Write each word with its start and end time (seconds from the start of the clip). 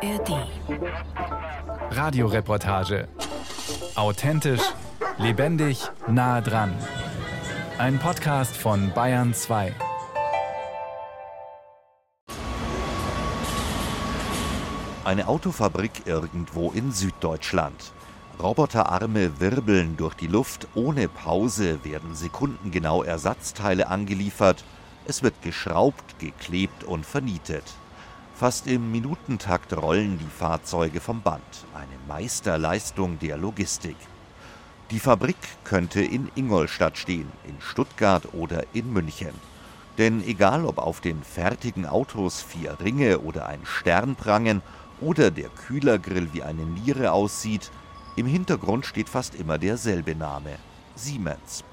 ARD. 0.00 0.46
Radioreportage. 1.90 3.08
Authentisch, 3.96 4.62
lebendig, 5.18 5.90
nah 6.06 6.40
dran. 6.40 6.72
Ein 7.78 7.98
Podcast 7.98 8.56
von 8.56 8.92
Bayern 8.94 9.34
2. 9.34 9.74
Eine 15.04 15.26
Autofabrik 15.26 16.02
irgendwo 16.06 16.70
in 16.70 16.92
Süddeutschland. 16.92 17.92
Roboterarme 18.40 19.40
wirbeln 19.40 19.96
durch 19.96 20.14
die 20.14 20.28
Luft, 20.28 20.68
ohne 20.76 21.08
Pause 21.08 21.84
werden 21.84 22.14
sekundengenau 22.14 23.02
Ersatzteile 23.02 23.88
angeliefert, 23.88 24.62
es 25.06 25.24
wird 25.24 25.42
geschraubt, 25.42 26.20
geklebt 26.20 26.84
und 26.84 27.04
vernietet. 27.04 27.64
Fast 28.38 28.68
im 28.68 28.92
Minutentakt 28.92 29.76
rollen 29.76 30.16
die 30.16 30.30
Fahrzeuge 30.30 31.00
vom 31.00 31.22
Band, 31.22 31.42
eine 31.74 31.98
Meisterleistung 32.06 33.18
der 33.18 33.36
Logistik. 33.36 33.96
Die 34.92 35.00
Fabrik 35.00 35.34
könnte 35.64 36.02
in 36.02 36.30
Ingolstadt 36.36 36.96
stehen, 36.98 37.32
in 37.48 37.60
Stuttgart 37.60 38.32
oder 38.34 38.62
in 38.74 38.92
München. 38.92 39.34
Denn 39.98 40.22
egal 40.22 40.66
ob 40.66 40.78
auf 40.78 41.00
den 41.00 41.24
fertigen 41.24 41.84
Autos 41.84 42.40
vier 42.40 42.78
Ringe 42.78 43.18
oder 43.18 43.46
ein 43.48 43.66
Stern 43.66 44.14
prangen 44.14 44.62
oder 45.00 45.32
der 45.32 45.48
Kühlergrill 45.48 46.28
wie 46.32 46.44
eine 46.44 46.62
Niere 46.64 47.10
aussieht, 47.10 47.72
im 48.14 48.26
Hintergrund 48.26 48.86
steht 48.86 49.08
fast 49.08 49.34
immer 49.34 49.58
derselbe 49.58 50.14
Name 50.14 50.58
Siemens. 50.94 51.64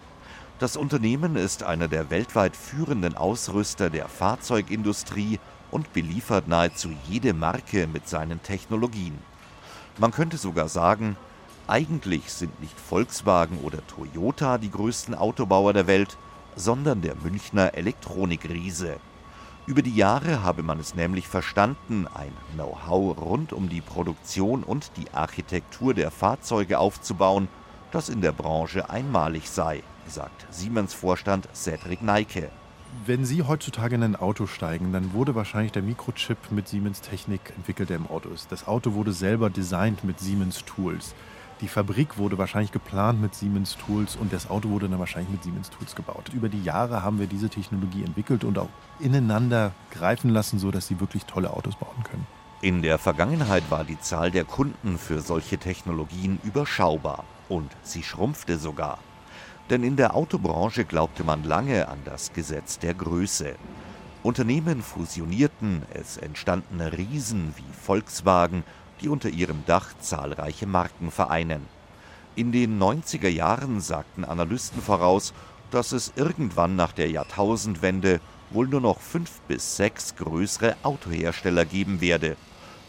Das 0.58 0.78
Unternehmen 0.78 1.36
ist 1.36 1.62
einer 1.62 1.88
der 1.88 2.10
weltweit 2.10 2.56
führenden 2.56 3.16
Ausrüster 3.16 3.92
der 3.92 4.08
Fahrzeugindustrie 4.08 5.40
und 5.72 5.94
beliefert 5.94 6.48
nahezu 6.48 6.90
jede 7.08 7.34
Marke 7.34 7.88
mit 7.88 8.08
seinen 8.08 8.42
Technologien. 8.44 9.18
Man 9.98 10.12
könnte 10.12 10.38
sogar 10.38 10.68
sagen, 10.68 11.16
eigentlich 11.68 12.32
sind 12.32 12.60
nicht 12.62 12.80
Volkswagen 12.80 13.60
oder 13.60 13.86
Toyota 13.88 14.58
die 14.58 14.70
größten 14.70 15.16
Autobauer 15.16 15.74
der 15.74 15.88
Welt, 15.88 16.18
sondern 16.56 17.02
der 17.02 17.16
Münchner 17.16 17.74
Elektronikriese. 17.74 18.98
Über 19.66 19.82
die 19.82 19.96
Jahre 19.96 20.44
habe 20.44 20.62
man 20.62 20.80
es 20.80 20.94
nämlich 20.94 21.28
verstanden, 21.28 22.08
ein 22.14 22.32
Know-how 22.54 23.18
rund 23.18 23.52
um 23.52 23.68
die 23.68 23.82
Produktion 23.82 24.64
und 24.64 24.92
die 24.96 25.12
Architektur 25.12 25.96
der 25.96 26.12
Fahrzeuge 26.12 26.78
aufzubauen, 26.78 27.48
das 27.92 28.10
in 28.10 28.22
der 28.22 28.32
Branche 28.32 28.90
einmalig 28.92 29.50
sei, 29.50 29.82
sagt 30.06 30.46
Siemens-Vorstand 30.52 31.50
Cedric 31.56 32.04
Neike. 32.04 32.52
Wenn 33.04 33.26
Sie 33.26 33.44
heutzutage 33.44 33.96
in 33.96 34.04
ein 34.04 34.16
Auto 34.16 34.48
steigen, 34.48 34.94
dann 34.94 35.14
wurde 35.14 35.36
wahrscheinlich 35.36 35.72
der 35.72 35.82
Mikrochip 35.82 36.38
mit 36.52 36.68
Siemens 36.68 37.02
Technik 37.02 37.54
entwickelt, 37.56 37.90
der 37.90 37.98
im 37.98 38.08
Auto 38.08 38.30
ist. 38.30 38.52
Das 38.52 38.68
Auto 38.68 38.94
wurde 38.94 39.12
selber 39.12 39.50
designt 39.50 40.04
mit 40.04 40.20
Siemens 40.20 40.64
Tools. 40.66 41.14
Die 41.62 41.68
Fabrik 41.68 42.18
wurde 42.18 42.38
wahrscheinlich 42.38 42.72
geplant 42.72 43.22
mit 43.22 43.36
Siemens 43.36 43.76
Tools 43.78 44.16
und 44.16 44.32
das 44.32 44.50
Auto 44.50 44.70
wurde 44.70 44.90
dann 44.90 45.00
wahrscheinlich 45.00 45.32
mit 45.32 45.44
Siemens 45.44 45.70
Tools 45.70 45.96
gebaut. 45.96 46.32
Über 46.34 46.50
die 46.50 46.64
Jahre 46.64 47.04
haben 47.04 47.20
wir 47.20 47.28
diese 47.28 47.50
Technologie 47.50 48.04
entwickelt 48.04 48.44
und 48.44 48.58
auch 48.58 48.70
ineinander 49.00 49.72
greifen 49.92 50.30
lassen, 50.30 50.58
sodass 50.58 50.88
sie 50.88 51.00
wirklich 51.00 51.26
tolle 51.26 51.52
Autos 51.52 51.76
bauen 51.76 52.04
können. 52.04 52.26
In 52.62 52.82
der 52.82 52.98
Vergangenheit 52.98 53.64
war 53.70 53.84
die 53.84 54.00
Zahl 54.00 54.32
der 54.32 54.46
Kunden 54.46 54.98
für 54.98 55.22
solche 55.22 55.58
Technologien 55.58 56.40
überschaubar 56.44 57.26
und 57.50 57.72
sie 57.84 58.04
schrumpfte 58.04 58.58
sogar. 58.58 59.00
Denn 59.70 59.84
in 59.84 59.96
der 59.96 60.16
Autobranche 60.16 60.86
glaubte 60.86 61.24
man 61.24 61.44
lange 61.44 61.88
an 61.88 62.00
das 62.06 62.34
Gesetz 62.34 62.78
der 62.80 62.94
Größe. 62.94 63.56
Unternehmen 64.22 64.82
fusionierten, 64.82 65.84
es 65.94 66.18
entstanden 66.18 66.82
Riesen 66.82 67.54
wie 67.58 67.74
Volkswagen 67.74 68.64
die 69.02 69.10
unter 69.10 69.30
ihrem 69.30 69.64
Dach 69.66 69.94
zahlreiche 70.00 70.68
Marken 70.68 71.12
vereinen. 71.12 71.66
In 72.36 72.52
den 72.52 72.82
90er 72.82 73.30
Jahren 73.30 73.82
sagten 73.82 74.26
Analysten 74.26 74.82
voraus, 74.82 75.34
dass 75.72 75.92
es 75.92 76.14
irgendwann 76.16 76.76
nach 76.76 76.92
der 76.92 77.10
Jahrtausendwende 77.10 78.20
wohl 78.50 78.68
nur 78.68 78.82
noch 78.82 79.00
fünf 79.00 79.42
bis 79.48 79.78
sechs 79.78 80.16
größere 80.16 80.76
Autohersteller 80.84 81.66
geben 81.66 82.02
werde. 82.02 82.38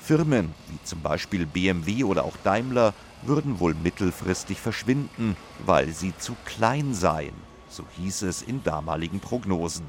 Firmen 0.01 0.55
wie 0.69 0.79
zum 0.85 1.01
Beispiel 1.01 1.47
BMW 1.47 2.05
oder 2.05 2.25
auch 2.25 2.37
Daimler 2.45 2.95
würden 3.29 3.61
wohl 3.61 3.75
mittelfristig 3.75 4.61
verschwinden, 4.61 5.37
weil 5.65 5.93
sie 5.93 6.17
zu 6.17 6.37
klein 6.45 6.95
seien, 6.95 7.35
so 7.69 7.85
hieß 7.97 8.23
es 8.23 8.43
in 8.43 8.63
damaligen 8.63 9.21
Prognosen. 9.21 9.87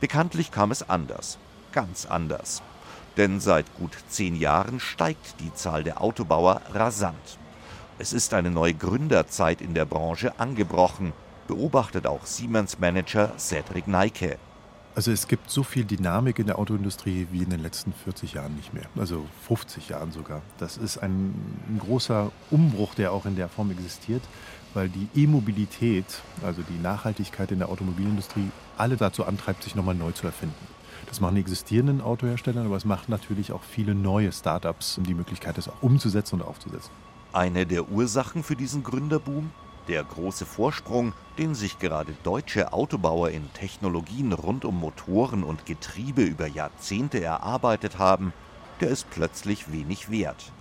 Bekanntlich 0.00 0.50
kam 0.50 0.70
es 0.70 0.88
anders, 0.88 1.38
ganz 1.72 2.06
anders 2.06 2.62
denn 3.18 3.40
seit 3.40 3.74
gut 3.74 3.98
zehn 4.08 4.36
Jahren 4.36 4.80
steigt 4.80 5.40
die 5.40 5.52
Zahl 5.52 5.82
der 5.82 6.00
Autobauer 6.00 6.62
rasant. 6.72 7.38
Es 7.98 8.12
ist 8.12 8.32
eine 8.32 8.50
neue 8.50 8.74
Gründerzeit 8.74 9.60
in 9.60 9.74
der 9.74 9.84
Branche 9.84 10.38
angebrochen, 10.38 11.12
beobachtet 11.48 12.06
auch 12.06 12.24
Siemens-Manager 12.24 13.32
Cedric 13.36 13.88
Neike. 13.88 14.38
Also 14.98 15.12
es 15.12 15.28
gibt 15.28 15.48
so 15.48 15.62
viel 15.62 15.84
Dynamik 15.84 16.40
in 16.40 16.46
der 16.46 16.58
Autoindustrie 16.58 17.28
wie 17.30 17.44
in 17.44 17.50
den 17.50 17.60
letzten 17.60 17.92
40 17.92 18.32
Jahren 18.32 18.56
nicht 18.56 18.74
mehr, 18.74 18.86
also 18.96 19.24
50 19.46 19.90
Jahren 19.90 20.10
sogar. 20.10 20.42
Das 20.58 20.76
ist 20.76 20.98
ein, 20.98 21.36
ein 21.68 21.78
großer 21.78 22.32
Umbruch, 22.50 22.96
der 22.96 23.12
auch 23.12 23.24
in 23.24 23.36
der 23.36 23.48
Form 23.48 23.70
existiert, 23.70 24.22
weil 24.74 24.88
die 24.88 25.06
E-Mobilität, 25.14 26.04
also 26.42 26.62
die 26.62 26.82
Nachhaltigkeit 26.82 27.52
in 27.52 27.60
der 27.60 27.68
Automobilindustrie, 27.68 28.50
alle 28.76 28.96
dazu 28.96 29.24
antreibt, 29.24 29.62
sich 29.62 29.76
nochmal 29.76 29.94
neu 29.94 30.10
zu 30.10 30.26
erfinden. 30.26 30.66
Das 31.06 31.20
machen 31.20 31.36
die 31.36 31.42
existierenden 31.42 32.00
Autohersteller, 32.00 32.64
aber 32.64 32.74
es 32.74 32.84
macht 32.84 33.08
natürlich 33.08 33.52
auch 33.52 33.62
viele 33.62 33.94
neue 33.94 34.32
Startups 34.32 34.98
die 35.00 35.14
Möglichkeit, 35.14 35.58
das 35.58 35.68
auch 35.68 35.80
umzusetzen 35.80 36.40
und 36.40 36.42
aufzusetzen. 36.42 36.90
Eine 37.32 37.66
der 37.66 37.88
Ursachen 37.88 38.42
für 38.42 38.56
diesen 38.56 38.82
Gründerboom? 38.82 39.52
Der 39.88 40.04
große 40.04 40.44
Vorsprung, 40.44 41.14
den 41.38 41.54
sich 41.54 41.78
gerade 41.78 42.12
deutsche 42.22 42.74
Autobauer 42.74 43.30
in 43.30 43.50
Technologien 43.54 44.34
rund 44.34 44.66
um 44.66 44.78
Motoren 44.78 45.42
und 45.42 45.64
Getriebe 45.64 46.22
über 46.22 46.46
Jahrzehnte 46.46 47.22
erarbeitet 47.24 47.98
haben, 47.98 48.34
der 48.82 48.90
ist 48.90 49.08
plötzlich 49.08 49.72
wenig 49.72 50.10
wert. 50.10 50.52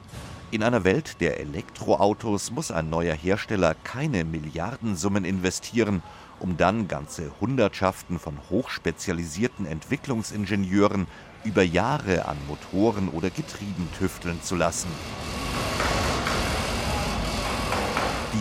In 0.49 0.63
einer 0.63 0.85
Welt 0.85 1.19
der 1.19 1.41
Elektroautos 1.41 2.51
muss 2.51 2.71
ein 2.71 2.89
neuer 2.89 3.15
Hersteller 3.15 3.75
keine 3.83 4.23
Milliardensummen 4.23 5.25
investieren, 5.25 6.01
um 6.39 6.55
dann 6.55 6.87
ganze 6.87 7.29
Hundertschaften 7.41 8.19
von 8.19 8.37
hochspezialisierten 8.49 9.65
Entwicklungsingenieuren 9.65 11.05
über 11.43 11.63
Jahre 11.63 12.27
an 12.27 12.37
Motoren 12.47 13.09
oder 13.09 13.29
Getrieben 13.29 13.89
tüfteln 13.99 14.41
zu 14.41 14.55
lassen. 14.55 14.87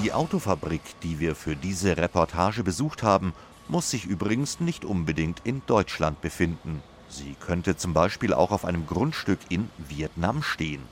Die 0.02 0.12
Autofabrik, 0.12 0.82
die 1.02 1.20
wir 1.20 1.34
für 1.34 1.56
diese 1.56 1.96
Reportage 1.96 2.62
besucht 2.62 3.02
haben, 3.02 3.32
muss 3.68 3.90
sich 3.90 4.04
übrigens 4.04 4.60
nicht 4.60 4.84
unbedingt 4.84 5.40
in 5.44 5.62
Deutschland 5.66 6.20
befinden. 6.20 6.82
Sie 7.08 7.34
könnte 7.40 7.76
zum 7.76 7.94
Beispiel 7.94 8.34
auch 8.34 8.50
auf 8.50 8.64
einem 8.64 8.86
Grundstück 8.86 9.38
in 9.48 9.70
Vietnam 9.78 10.42
stehen. 10.42 10.82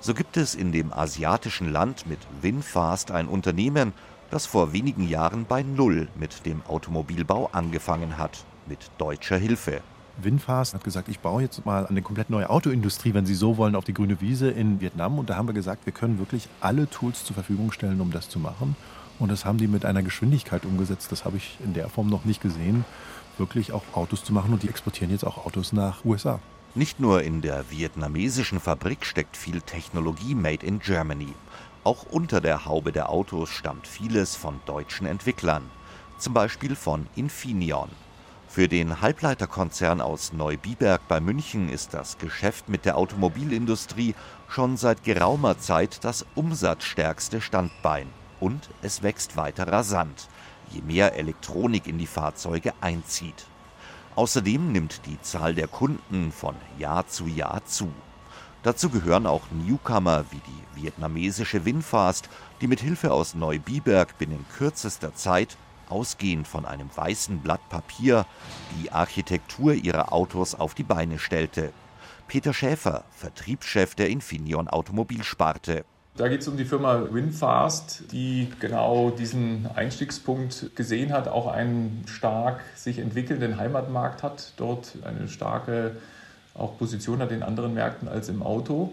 So 0.00 0.14
gibt 0.14 0.36
es 0.36 0.54
in 0.54 0.72
dem 0.72 0.92
asiatischen 0.92 1.72
Land 1.72 2.06
mit 2.06 2.20
Winfast 2.42 3.10
ein 3.10 3.26
Unternehmen, 3.26 3.92
das 4.30 4.46
vor 4.46 4.72
wenigen 4.72 5.08
Jahren 5.08 5.46
bei 5.46 5.62
Null 5.62 6.08
mit 6.14 6.46
dem 6.46 6.62
Automobilbau 6.66 7.50
angefangen 7.52 8.18
hat, 8.18 8.44
mit 8.66 8.90
deutscher 8.98 9.36
Hilfe. 9.36 9.82
Winfast 10.22 10.74
hat 10.74 10.84
gesagt, 10.84 11.08
ich 11.08 11.20
baue 11.20 11.42
jetzt 11.42 11.66
mal 11.66 11.86
eine 11.86 12.02
komplett 12.02 12.30
neue 12.30 12.48
Autoindustrie, 12.48 13.14
wenn 13.14 13.26
Sie 13.26 13.34
so 13.34 13.56
wollen, 13.56 13.74
auf 13.74 13.84
die 13.84 13.94
grüne 13.94 14.20
Wiese 14.20 14.50
in 14.50 14.80
Vietnam. 14.80 15.18
Und 15.18 15.30
da 15.30 15.36
haben 15.36 15.48
wir 15.48 15.54
gesagt, 15.54 15.86
wir 15.86 15.92
können 15.92 16.18
wirklich 16.18 16.48
alle 16.60 16.88
Tools 16.88 17.24
zur 17.24 17.34
Verfügung 17.34 17.72
stellen, 17.72 18.00
um 18.00 18.10
das 18.10 18.28
zu 18.28 18.38
machen. 18.38 18.76
Und 19.18 19.30
das 19.30 19.44
haben 19.44 19.58
die 19.58 19.68
mit 19.68 19.84
einer 19.84 20.02
Geschwindigkeit 20.02 20.64
umgesetzt, 20.64 21.12
das 21.12 21.24
habe 21.24 21.36
ich 21.36 21.56
in 21.64 21.74
der 21.74 21.88
Form 21.88 22.08
noch 22.08 22.24
nicht 22.24 22.40
gesehen, 22.40 22.84
wirklich 23.38 23.72
auch 23.72 23.82
Autos 23.92 24.24
zu 24.24 24.32
machen. 24.32 24.52
Und 24.52 24.62
die 24.62 24.68
exportieren 24.68 25.10
jetzt 25.10 25.24
auch 25.24 25.46
Autos 25.46 25.72
nach 25.72 26.04
USA. 26.04 26.40
Nicht 26.74 26.98
nur 26.98 27.22
in 27.22 27.40
der 27.40 27.70
vietnamesischen 27.70 28.58
Fabrik 28.58 29.06
steckt 29.06 29.36
viel 29.36 29.60
Technologie 29.60 30.34
made 30.34 30.66
in 30.66 30.80
Germany. 30.80 31.32
Auch 31.84 32.06
unter 32.10 32.40
der 32.40 32.64
Haube 32.64 32.90
der 32.90 33.10
Autos 33.10 33.50
stammt 33.50 33.86
vieles 33.86 34.34
von 34.34 34.60
deutschen 34.66 35.06
Entwicklern, 35.06 35.62
zum 36.18 36.34
Beispiel 36.34 36.74
von 36.74 37.06
Infineon. 37.14 37.90
Für 38.54 38.68
den 38.68 39.00
Halbleiterkonzern 39.00 40.00
aus 40.00 40.32
Neubiberg 40.32 41.08
bei 41.08 41.18
München 41.18 41.68
ist 41.68 41.92
das 41.92 42.18
Geschäft 42.18 42.68
mit 42.68 42.84
der 42.84 42.96
Automobilindustrie 42.96 44.14
schon 44.46 44.76
seit 44.76 45.02
geraumer 45.02 45.58
Zeit 45.58 46.04
das 46.04 46.24
umsatzstärkste 46.36 47.40
Standbein. 47.40 48.06
Und 48.38 48.70
es 48.80 49.02
wächst 49.02 49.36
weiter 49.36 49.66
rasant, 49.66 50.28
je 50.70 50.82
mehr 50.82 51.16
Elektronik 51.16 51.88
in 51.88 51.98
die 51.98 52.06
Fahrzeuge 52.06 52.72
einzieht. 52.80 53.46
Außerdem 54.14 54.70
nimmt 54.70 55.04
die 55.06 55.20
Zahl 55.20 55.56
der 55.56 55.66
Kunden 55.66 56.30
von 56.30 56.54
Jahr 56.78 57.08
zu 57.08 57.26
Jahr 57.26 57.64
zu. 57.64 57.92
Dazu 58.62 58.88
gehören 58.88 59.26
auch 59.26 59.50
Newcomer 59.50 60.26
wie 60.30 60.40
die 60.46 60.82
vietnamesische 60.84 61.64
Winfast, 61.64 62.28
die 62.60 62.68
mit 62.68 62.78
Hilfe 62.78 63.10
aus 63.10 63.34
Neubiberg 63.34 64.16
binnen 64.16 64.46
kürzester 64.56 65.12
Zeit, 65.12 65.56
ausgehend 65.94 66.48
von 66.48 66.66
einem 66.66 66.90
weißen 66.94 67.38
Blatt 67.38 67.68
Papier, 67.70 68.26
die 68.76 68.90
Architektur 68.90 69.74
ihrer 69.74 70.12
Autos 70.12 70.56
auf 70.56 70.74
die 70.74 70.82
Beine 70.82 71.20
stellte. 71.20 71.72
Peter 72.26 72.52
Schäfer, 72.52 73.04
Vertriebschef 73.12 73.94
der 73.94 74.10
Infineon 74.10 74.66
Automobilsparte. 74.66 75.84
Da 76.16 76.28
geht 76.28 76.40
es 76.40 76.48
um 76.48 76.56
die 76.56 76.64
Firma 76.64 77.12
Winfast, 77.12 78.04
die 78.10 78.48
genau 78.58 79.10
diesen 79.10 79.68
Einstiegspunkt 79.74 80.74
gesehen 80.74 81.12
hat, 81.12 81.28
auch 81.28 81.46
einen 81.46 82.04
stark 82.06 82.60
sich 82.74 82.98
entwickelnden 82.98 83.56
Heimatmarkt 83.56 84.24
hat, 84.24 84.52
dort 84.56 84.94
eine 85.04 85.28
starke 85.28 85.96
auch 86.54 86.76
Position 86.76 87.20
hat 87.20 87.30
in 87.30 87.42
anderen 87.42 87.74
Märkten 87.74 88.08
als 88.08 88.28
im 88.28 88.42
Auto 88.42 88.90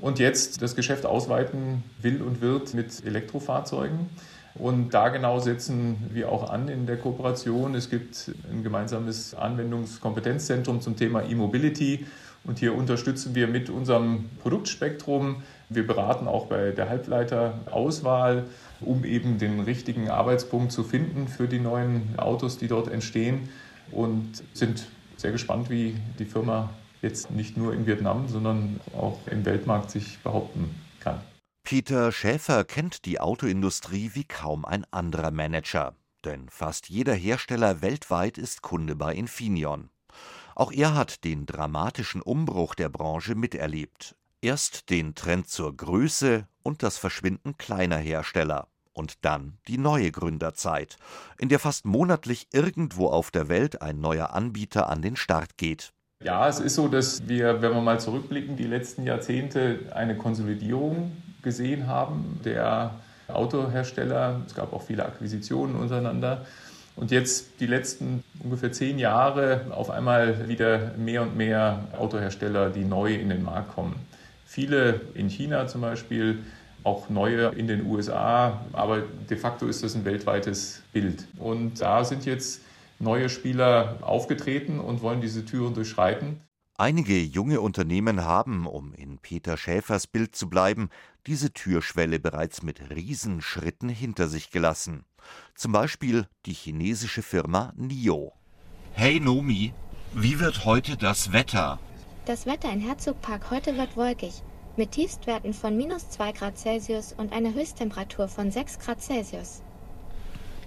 und 0.00 0.18
jetzt 0.18 0.62
das 0.62 0.76
Geschäft 0.76 1.06
ausweiten 1.06 1.82
will 2.00 2.22
und 2.22 2.40
wird 2.40 2.74
mit 2.74 3.04
Elektrofahrzeugen. 3.04 4.08
Und 4.54 4.92
da 4.92 5.08
genau 5.08 5.38
setzen 5.38 6.10
wir 6.12 6.30
auch 6.30 6.50
an 6.50 6.68
in 6.68 6.86
der 6.86 6.98
Kooperation. 6.98 7.74
Es 7.74 7.88
gibt 7.88 8.30
ein 8.50 8.62
gemeinsames 8.62 9.34
Anwendungskompetenzzentrum 9.34 10.80
zum 10.80 10.96
Thema 10.96 11.22
E-Mobility 11.22 12.06
und 12.44 12.58
hier 12.58 12.74
unterstützen 12.74 13.34
wir 13.34 13.46
mit 13.46 13.70
unserem 13.70 14.28
Produktspektrum. 14.42 15.42
Wir 15.68 15.86
beraten 15.86 16.26
auch 16.26 16.46
bei 16.46 16.72
der 16.72 16.88
Halbleiterauswahl, 16.88 18.44
um 18.80 19.04
eben 19.04 19.38
den 19.38 19.60
richtigen 19.60 20.10
Arbeitspunkt 20.10 20.72
zu 20.72 20.82
finden 20.82 21.28
für 21.28 21.46
die 21.46 21.60
neuen 21.60 22.18
Autos, 22.18 22.58
die 22.58 22.68
dort 22.68 22.88
entstehen. 22.88 23.48
Und 23.92 24.42
sind 24.54 24.86
sehr 25.16 25.32
gespannt, 25.32 25.70
wie 25.70 25.94
die 26.18 26.24
Firma 26.24 26.70
jetzt 27.00 27.30
nicht 27.30 27.56
nur 27.56 27.74
in 27.74 27.86
Vietnam, 27.86 28.26
sondern 28.28 28.80
auch 28.96 29.18
im 29.30 29.44
Weltmarkt 29.44 29.90
sich 29.90 30.18
behaupten 30.18 30.74
kann. 31.00 31.20
Peter 31.64 32.12
Schäfer 32.12 32.64
kennt 32.64 33.04
die 33.04 33.20
Autoindustrie 33.20 34.10
wie 34.14 34.24
kaum 34.24 34.64
ein 34.64 34.84
anderer 34.90 35.30
Manager. 35.30 35.94
Denn 36.24 36.48
fast 36.48 36.88
jeder 36.88 37.14
Hersteller 37.14 37.82
weltweit 37.82 38.38
ist 38.38 38.62
Kunde 38.62 38.94
bei 38.94 39.14
Infineon. 39.14 39.90
Auch 40.54 40.72
er 40.72 40.94
hat 40.94 41.24
den 41.24 41.46
dramatischen 41.46 42.20
Umbruch 42.20 42.74
der 42.74 42.88
Branche 42.88 43.34
miterlebt. 43.34 44.16
Erst 44.40 44.90
den 44.90 45.14
Trend 45.14 45.48
zur 45.48 45.76
Größe 45.76 46.46
und 46.62 46.82
das 46.82 46.98
Verschwinden 46.98 47.56
kleiner 47.56 47.96
Hersteller. 47.96 48.68
Und 48.92 49.24
dann 49.24 49.58
die 49.68 49.78
neue 49.78 50.12
Gründerzeit, 50.12 50.96
in 51.38 51.48
der 51.48 51.58
fast 51.58 51.86
monatlich 51.86 52.48
irgendwo 52.52 53.08
auf 53.08 53.30
der 53.30 53.48
Welt 53.48 53.80
ein 53.80 54.00
neuer 54.00 54.34
Anbieter 54.34 54.88
an 54.90 55.00
den 55.00 55.16
Start 55.16 55.56
geht. 55.56 55.94
Ja, 56.24 56.48
es 56.48 56.60
ist 56.60 56.76
so, 56.76 56.86
dass 56.86 57.26
wir, 57.26 57.62
wenn 57.62 57.72
wir 57.72 57.80
mal 57.80 57.98
zurückblicken, 57.98 58.56
die 58.56 58.66
letzten 58.66 59.04
Jahrzehnte 59.04 59.80
eine 59.92 60.16
Konsolidierung 60.16 61.10
gesehen 61.42 61.88
haben 61.88 62.40
der 62.44 62.92
Autohersteller. 63.26 64.40
Es 64.46 64.54
gab 64.54 64.72
auch 64.72 64.82
viele 64.82 65.04
Akquisitionen 65.04 65.74
untereinander. 65.74 66.46
Und 66.94 67.10
jetzt 67.10 67.58
die 67.58 67.66
letzten 67.66 68.22
ungefähr 68.38 68.70
zehn 68.70 68.98
Jahre 68.98 69.62
auf 69.70 69.90
einmal 69.90 70.48
wieder 70.48 70.92
mehr 70.96 71.22
und 71.22 71.36
mehr 71.36 71.88
Autohersteller, 71.98 72.70
die 72.70 72.84
neu 72.84 73.14
in 73.14 73.30
den 73.30 73.42
Markt 73.42 73.74
kommen. 73.74 73.96
Viele 74.44 75.00
in 75.14 75.28
China 75.28 75.66
zum 75.66 75.80
Beispiel, 75.80 76.38
auch 76.84 77.08
neue 77.08 77.48
in 77.56 77.66
den 77.66 77.86
USA, 77.86 78.60
aber 78.72 79.02
de 79.30 79.36
facto 79.36 79.66
ist 79.66 79.82
das 79.82 79.94
ein 79.94 80.04
weltweites 80.04 80.82
Bild. 80.92 81.26
Und 81.38 81.80
da 81.80 82.04
sind 82.04 82.26
jetzt 82.26 82.60
neue 83.02 83.28
Spieler 83.28 83.98
aufgetreten 84.00 84.80
und 84.80 85.02
wollen 85.02 85.20
diese 85.20 85.44
Türen 85.44 85.74
durchschreiten. 85.74 86.40
Einige 86.78 87.18
junge 87.20 87.60
Unternehmen 87.60 88.24
haben, 88.24 88.66
um 88.66 88.94
in 88.94 89.18
Peter 89.18 89.56
Schäfers 89.56 90.06
Bild 90.06 90.34
zu 90.34 90.48
bleiben, 90.48 90.88
diese 91.26 91.52
Türschwelle 91.52 92.18
bereits 92.18 92.62
mit 92.62 92.90
Riesenschritten 92.90 93.88
hinter 93.88 94.26
sich 94.26 94.50
gelassen. 94.50 95.04
Zum 95.54 95.72
Beispiel 95.72 96.26
die 96.46 96.54
chinesische 96.54 97.22
Firma 97.22 97.72
NIO. 97.76 98.32
Hey 98.94 99.20
Nomi, 99.20 99.72
wie 100.14 100.40
wird 100.40 100.64
heute 100.64 100.96
das 100.96 101.32
Wetter? 101.32 101.78
Das 102.24 102.46
Wetter 102.46 102.72
in 102.72 102.80
Herzogpark 102.80 103.50
heute 103.50 103.76
wird 103.76 103.96
wolkig, 103.96 104.42
mit 104.76 104.92
Tiefstwerten 104.92 105.52
von 105.52 105.76
minus 105.76 106.08
2 106.10 106.32
Grad 106.32 106.58
Celsius 106.58 107.12
und 107.12 107.32
einer 107.32 107.52
Höchsttemperatur 107.52 108.28
von 108.28 108.50
6 108.50 108.78
Grad 108.78 109.02
Celsius. 109.02 109.62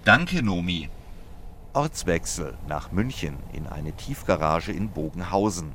Danke, 0.04 0.42
Nomi. 0.42 0.88
Ortswechsel 1.76 2.56
nach 2.66 2.90
München 2.90 3.36
in 3.52 3.66
eine 3.66 3.92
Tiefgarage 3.92 4.72
in 4.72 4.88
Bogenhausen. 4.88 5.74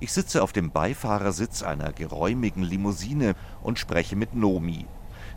Ich 0.00 0.12
sitze 0.12 0.42
auf 0.42 0.52
dem 0.52 0.72
Beifahrersitz 0.72 1.62
einer 1.62 1.92
geräumigen 1.92 2.64
Limousine 2.64 3.36
und 3.62 3.78
spreche 3.78 4.16
mit 4.16 4.34
Nomi. 4.34 4.86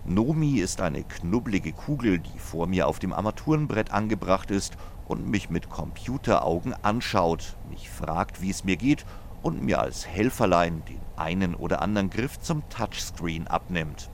Nomi 0.03 0.57
ist 0.57 0.81
eine 0.81 1.03
knubbelige 1.03 1.73
Kugel, 1.73 2.17
die 2.17 2.39
vor 2.39 2.65
mir 2.65 2.87
auf 2.87 2.97
dem 2.97 3.13
Armaturenbrett 3.13 3.91
angebracht 3.91 4.49
ist 4.49 4.77
und 5.05 5.29
mich 5.29 5.51
mit 5.51 5.69
Computeraugen 5.69 6.73
anschaut, 6.83 7.55
mich 7.69 7.87
fragt, 7.91 8.41
wie 8.41 8.49
es 8.49 8.63
mir 8.63 8.77
geht 8.77 9.05
und 9.43 9.61
mir 9.61 9.79
als 9.79 10.07
Helferlein 10.07 10.81
den 10.89 11.01
einen 11.17 11.53
oder 11.53 11.83
anderen 11.83 12.09
Griff 12.09 12.39
zum 12.39 12.67
Touchscreen 12.69 13.47
abnimmt. 13.47 14.09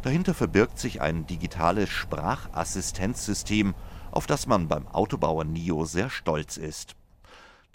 Dahinter 0.00 0.32
verbirgt 0.32 0.78
sich 0.78 1.02
ein 1.02 1.26
digitales 1.26 1.90
Sprachassistenzsystem, 1.90 3.74
auf 4.10 4.26
das 4.26 4.46
man 4.46 4.68
beim 4.68 4.86
Autobauer 4.88 5.44
NIO 5.44 5.84
sehr 5.84 6.10
stolz 6.10 6.56
ist. 6.56 6.96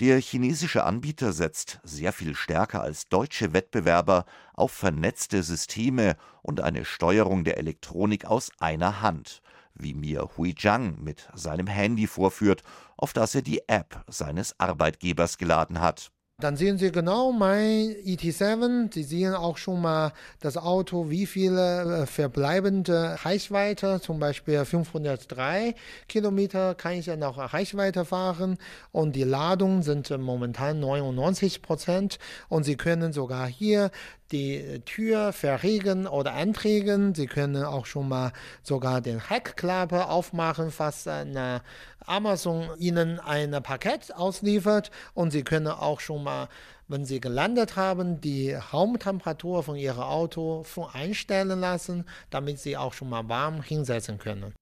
Der 0.01 0.19
chinesische 0.19 0.83
Anbieter 0.83 1.31
setzt 1.31 1.79
sehr 1.83 2.11
viel 2.11 2.35
stärker 2.35 2.81
als 2.81 3.07
deutsche 3.07 3.53
Wettbewerber 3.53 4.25
auf 4.53 4.73
vernetzte 4.73 5.41
Systeme 5.41 6.17
und 6.41 6.59
eine 6.59 6.83
Steuerung 6.83 7.45
der 7.45 7.57
Elektronik 7.57 8.25
aus 8.25 8.51
einer 8.59 9.01
Hand, 9.01 9.41
wie 9.73 9.93
mir 9.93 10.29
Hui 10.35 10.53
Zhang 10.53 11.01
mit 11.01 11.29
seinem 11.33 11.67
Handy 11.67 12.07
vorführt, 12.07 12.61
auf 12.97 13.13
das 13.13 13.35
er 13.35 13.41
die 13.41 13.61
App 13.67 14.03
seines 14.07 14.59
Arbeitgebers 14.59 15.37
geladen 15.37 15.79
hat. 15.79 16.11
Dann 16.37 16.57
sehen 16.57 16.77
Sie 16.77 16.91
genau 16.91 17.31
mein 17.31 17.95
ET7. 18.05 18.93
Sie 18.93 19.03
sehen 19.03 19.33
auch 19.33 19.55
schon 19.55 19.81
mal 19.81 20.11
das 20.41 20.57
Auto, 20.57 21.09
wie 21.09 21.25
viele 21.27 22.01
äh, 22.01 22.05
verbleibende 22.05 23.15
Reichweite, 23.23 24.01
zum 24.01 24.19
Beispiel 24.19 24.65
503 24.65 25.75
Kilometer 26.09 26.75
kann 26.75 26.91
ich 26.95 27.05
ja 27.05 27.15
noch 27.15 27.37
Reichweite 27.53 28.03
fahren 28.03 28.57
und 28.91 29.15
die 29.15 29.23
Ladung 29.23 29.81
sind 29.81 30.09
momentan 30.09 30.81
99 30.81 31.61
Prozent 31.61 32.19
und 32.49 32.65
Sie 32.65 32.75
können 32.75 33.13
sogar 33.13 33.47
hier 33.47 33.89
die 34.31 34.81
Tür 34.85 35.33
verriegeln 35.33 36.07
oder 36.07 36.33
anträgen. 36.33 37.13
Sie 37.13 37.27
können 37.27 37.63
auch 37.63 37.85
schon 37.85 38.09
mal 38.09 38.31
sogar 38.63 39.01
den 39.01 39.19
Heckklappe 39.19 40.07
aufmachen, 40.07 40.71
falls 40.71 41.07
eine 41.07 41.61
Amazon 42.05 42.69
Ihnen 42.77 43.19
ein 43.19 43.51
Paket 43.61 44.13
ausliefert. 44.15 44.91
Und 45.13 45.31
Sie 45.31 45.43
können 45.43 45.67
auch 45.67 45.99
schon 45.99 46.23
mal, 46.23 46.49
wenn 46.87 47.05
Sie 47.05 47.19
gelandet 47.19 47.75
haben, 47.75 48.21
die 48.21 48.53
Raumtemperatur 48.53 49.63
von 49.63 49.75
Ihrem 49.75 50.01
Auto 50.01 50.65
einstellen 50.93 51.59
lassen, 51.59 52.05
damit 52.29 52.59
Sie 52.59 52.77
auch 52.77 52.93
schon 52.93 53.09
mal 53.09 53.27
warm 53.29 53.61
hinsetzen 53.61 54.17
können. 54.17 54.53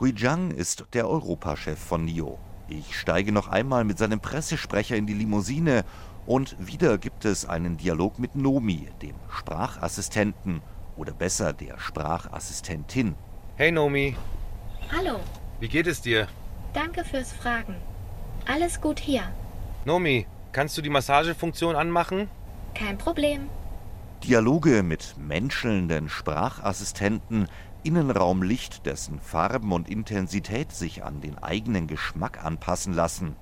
Hui 0.00 0.14
Zhang 0.14 0.52
ist 0.52 0.84
der 0.92 1.08
Europachef 1.08 1.78
von 1.78 2.04
NIO. 2.04 2.38
Ich 2.68 2.96
steige 2.96 3.32
noch 3.32 3.48
einmal 3.48 3.84
mit 3.84 3.98
seinem 3.98 4.20
Pressesprecher 4.20 4.94
in 4.94 5.06
die 5.06 5.14
Limousine 5.14 5.84
und 6.28 6.54
wieder 6.58 6.98
gibt 6.98 7.24
es 7.24 7.46
einen 7.46 7.78
Dialog 7.78 8.18
mit 8.18 8.36
Nomi, 8.36 8.86
dem 9.00 9.14
Sprachassistenten 9.30 10.60
oder 10.94 11.14
besser 11.14 11.54
der 11.54 11.78
Sprachassistentin. 11.78 13.14
Hey 13.56 13.72
Nomi. 13.72 14.14
Hallo. 14.92 15.20
Wie 15.58 15.68
geht 15.68 15.86
es 15.86 16.02
dir? 16.02 16.28
Danke 16.74 17.02
fürs 17.04 17.32
Fragen. 17.32 17.76
Alles 18.46 18.82
gut 18.82 19.00
hier. 19.00 19.22
Nomi, 19.86 20.26
kannst 20.52 20.76
du 20.76 20.82
die 20.82 20.90
Massagefunktion 20.90 21.74
anmachen? 21.74 22.28
Kein 22.74 22.98
Problem. 22.98 23.48
Dialoge 24.22 24.82
mit 24.82 25.14
menschelnden 25.16 26.10
Sprachassistenten, 26.10 27.48
Innenraumlicht, 27.84 28.84
dessen 28.84 29.18
Farben 29.18 29.72
und 29.72 29.88
Intensität 29.88 30.72
sich 30.72 31.04
an 31.04 31.22
den 31.22 31.38
eigenen 31.38 31.86
Geschmack 31.86 32.44
anpassen 32.44 32.92
lassen. 32.92 33.34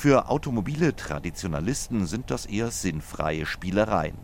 Für 0.00 0.28
automobile 0.28 0.94
Traditionalisten 0.94 2.06
sind 2.06 2.30
das 2.30 2.46
eher 2.46 2.70
sinnfreie 2.70 3.44
Spielereien. 3.44 4.16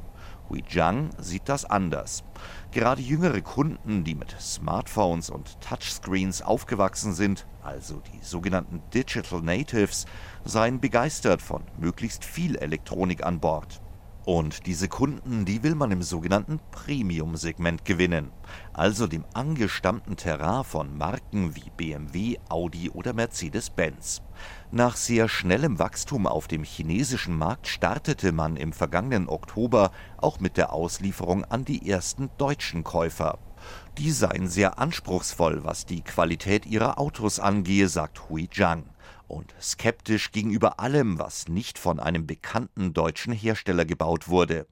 Hui 0.48 0.62
Zhang 0.62 1.10
sieht 1.18 1.48
das 1.48 1.64
anders. 1.64 2.22
Gerade 2.70 3.02
jüngere 3.02 3.40
Kunden, 3.40 4.04
die 4.04 4.14
mit 4.14 4.36
Smartphones 4.40 5.30
und 5.30 5.60
Touchscreens 5.60 6.42
aufgewachsen 6.42 7.12
sind, 7.12 7.48
also 7.60 8.00
die 8.12 8.24
sogenannten 8.24 8.82
Digital 8.94 9.42
Natives, 9.42 10.06
seien 10.44 10.78
begeistert 10.78 11.42
von 11.42 11.64
möglichst 11.76 12.24
viel 12.24 12.54
Elektronik 12.54 13.26
an 13.26 13.40
Bord. 13.40 13.82
Und 14.24 14.66
diese 14.66 14.88
Kunden, 14.88 15.44
die 15.44 15.62
will 15.62 15.74
man 15.74 15.90
im 15.90 16.00
sogenannten 16.00 16.58
Premium-Segment 16.70 17.84
gewinnen, 17.84 18.30
also 18.72 19.06
dem 19.06 19.26
angestammten 19.34 20.16
Terrain 20.16 20.64
von 20.64 20.96
Marken 20.96 21.54
wie 21.54 21.70
BMW, 21.76 22.38
Audi 22.48 22.88
oder 22.88 23.12
Mercedes-Benz. 23.12 24.22
Nach 24.74 24.96
sehr 24.96 25.28
schnellem 25.28 25.78
Wachstum 25.78 26.26
auf 26.26 26.48
dem 26.48 26.64
chinesischen 26.64 27.38
Markt 27.38 27.68
startete 27.68 28.32
man 28.32 28.56
im 28.56 28.72
vergangenen 28.72 29.28
Oktober 29.28 29.92
auch 30.16 30.40
mit 30.40 30.56
der 30.56 30.72
Auslieferung 30.72 31.44
an 31.44 31.64
die 31.64 31.88
ersten 31.88 32.28
deutschen 32.38 32.82
Käufer. 32.82 33.38
Die 33.98 34.10
seien 34.10 34.48
sehr 34.48 34.80
anspruchsvoll, 34.80 35.62
was 35.62 35.86
die 35.86 36.02
Qualität 36.02 36.66
ihrer 36.66 36.98
Autos 36.98 37.38
angehe, 37.38 37.88
sagt 37.88 38.28
Hui 38.28 38.48
Zhang. 38.50 38.82
und 39.28 39.54
skeptisch 39.62 40.32
gegenüber 40.32 40.80
allem, 40.80 41.20
was 41.20 41.46
nicht 41.46 41.78
von 41.78 42.00
einem 42.00 42.26
bekannten 42.26 42.92
deutschen 42.92 43.32
Hersteller 43.32 43.84
gebaut 43.84 44.26
wurde. 44.26 44.66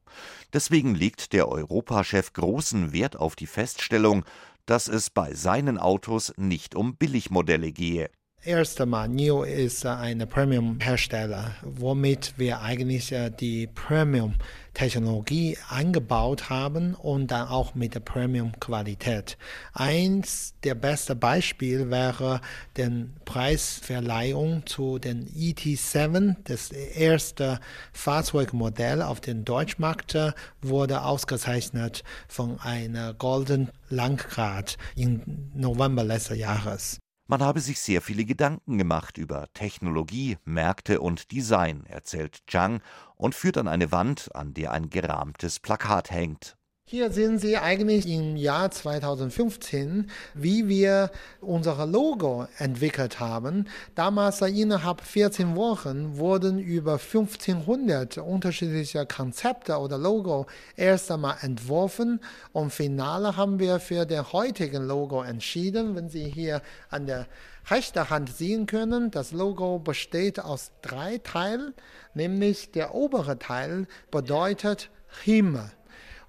Deswegen 0.53 0.97
legt 0.97 1.33
der 1.33 1.47
Europachef 1.47 2.33
großen 2.33 2.93
Wert 2.93 3.15
auf 3.15 3.37
die 3.37 3.47
Feststellung, 3.47 4.25
dass 4.67 4.89
es 4.89 5.11
bei 5.11 5.33
seinen 5.33 5.79
Autos 5.79 6.35
nicht 6.37 6.75
um 6.75 6.97
Billigmodelle 6.97 7.71
gehe. 7.71 8.11
Erst 8.45 8.81
einmal, 8.81 9.09
NIO 9.09 9.45
ist 9.45 9.87
ein 9.87 10.29
Premium-Hersteller, 10.29 11.53
womit 11.63 12.35
wir 12.39 12.61
eigentlich 12.61 13.13
äh, 13.13 13.31
die 13.31 13.69
Premium-Technologie 13.69 15.59
eingebaut 15.69 16.51
haben 16.51 16.95
und 16.95 17.31
dann 17.31 17.47
auch 17.47 17.77
mit 17.77 17.95
der 17.95 18.01
Premium-Qualität. 18.01 19.39
Eins 19.75 20.55
der 20.65 20.75
besten 20.75 21.21
Beispiele 21.21 21.89
wäre 21.89 22.41
die 22.77 23.07
Preisverleihung 23.25 24.67
zu 24.67 24.99
den 24.99 25.29
ET7. 25.29 26.35
Das 26.43 26.73
erste 26.73 27.61
Fahrzeugmodell 27.93 29.03
auf 29.03 29.21
dem 29.21 29.45
Deutschmarkt 29.45 30.19
wurde 30.61 31.03
ausgezeichnet 31.03 32.03
von 32.27 32.59
einer 32.59 33.15
Golden 33.15 33.71
Landgrad 33.89 34.79
im 34.97 35.53
November 35.55 36.03
letzten 36.03 36.35
Jahres. 36.35 37.02
Man 37.33 37.43
habe 37.43 37.61
sich 37.61 37.81
sehr 37.81 38.03
viele 38.03 38.27
Gedanken 38.27 38.77
gemacht 38.77 39.17
über 39.17 39.51
Technologie, 39.55 40.37
Märkte 40.45 41.01
und 41.01 41.33
Design, 41.33 41.87
erzählt 41.87 42.43
Zhang 42.47 42.83
und 43.17 43.35
führt 43.35 43.57
an 43.57 43.69
eine 43.69 43.91
Wand, 43.91 44.29
an 44.35 44.53
der 44.53 44.71
ein 44.73 44.91
gerahmtes 44.91 45.59
Plakat 45.59 46.11
hängt. 46.11 46.59
Hier 46.93 47.11
sehen 47.11 47.39
Sie 47.39 47.57
eigentlich 47.57 48.07
im 48.07 48.37
Jahr 48.37 48.71
2015, 48.71 50.11
wie 50.35 50.69
wir 50.69 51.11
unser 51.41 51.87
Logo 51.87 52.47
entwickelt 52.59 53.19
haben. 53.19 53.67
Damals 53.95 54.43
innerhalb 54.43 55.01
14 55.01 55.57
Wochen 55.57 56.19
wurden 56.19 56.59
über 56.59 56.99
1500 56.99 58.19
unterschiedliche 58.19 59.07
Konzepte 59.07 59.79
oder 59.79 59.97
Logo 59.97 60.45
erst 60.77 61.11
einmal 61.11 61.37
entworfen 61.41 62.21
und 62.53 62.75
finale 62.75 63.39
haben 63.39 63.59
wir 63.59 63.81
für 63.81 64.05
den 64.05 64.31
heutigen 64.31 64.87
Logo 64.87 65.23
entschieden. 65.23 65.97
Wenn 65.97 66.11
Sie 66.11 66.29
hier 66.29 66.61
an 66.91 67.07
der 67.07 67.27
rechten 67.71 68.11
Hand 68.11 68.37
sehen 68.37 68.67
können, 68.67 69.11
das 69.11 69.33
Logo 69.33 69.79
besteht 69.79 70.41
aus 70.41 70.73
drei 70.83 71.17
Teilen, 71.17 71.73
nämlich 72.13 72.71
der 72.71 72.95
obere 72.95 73.39
Teil 73.39 73.87
bedeutet 74.11 74.91
Himmel. 75.25 75.71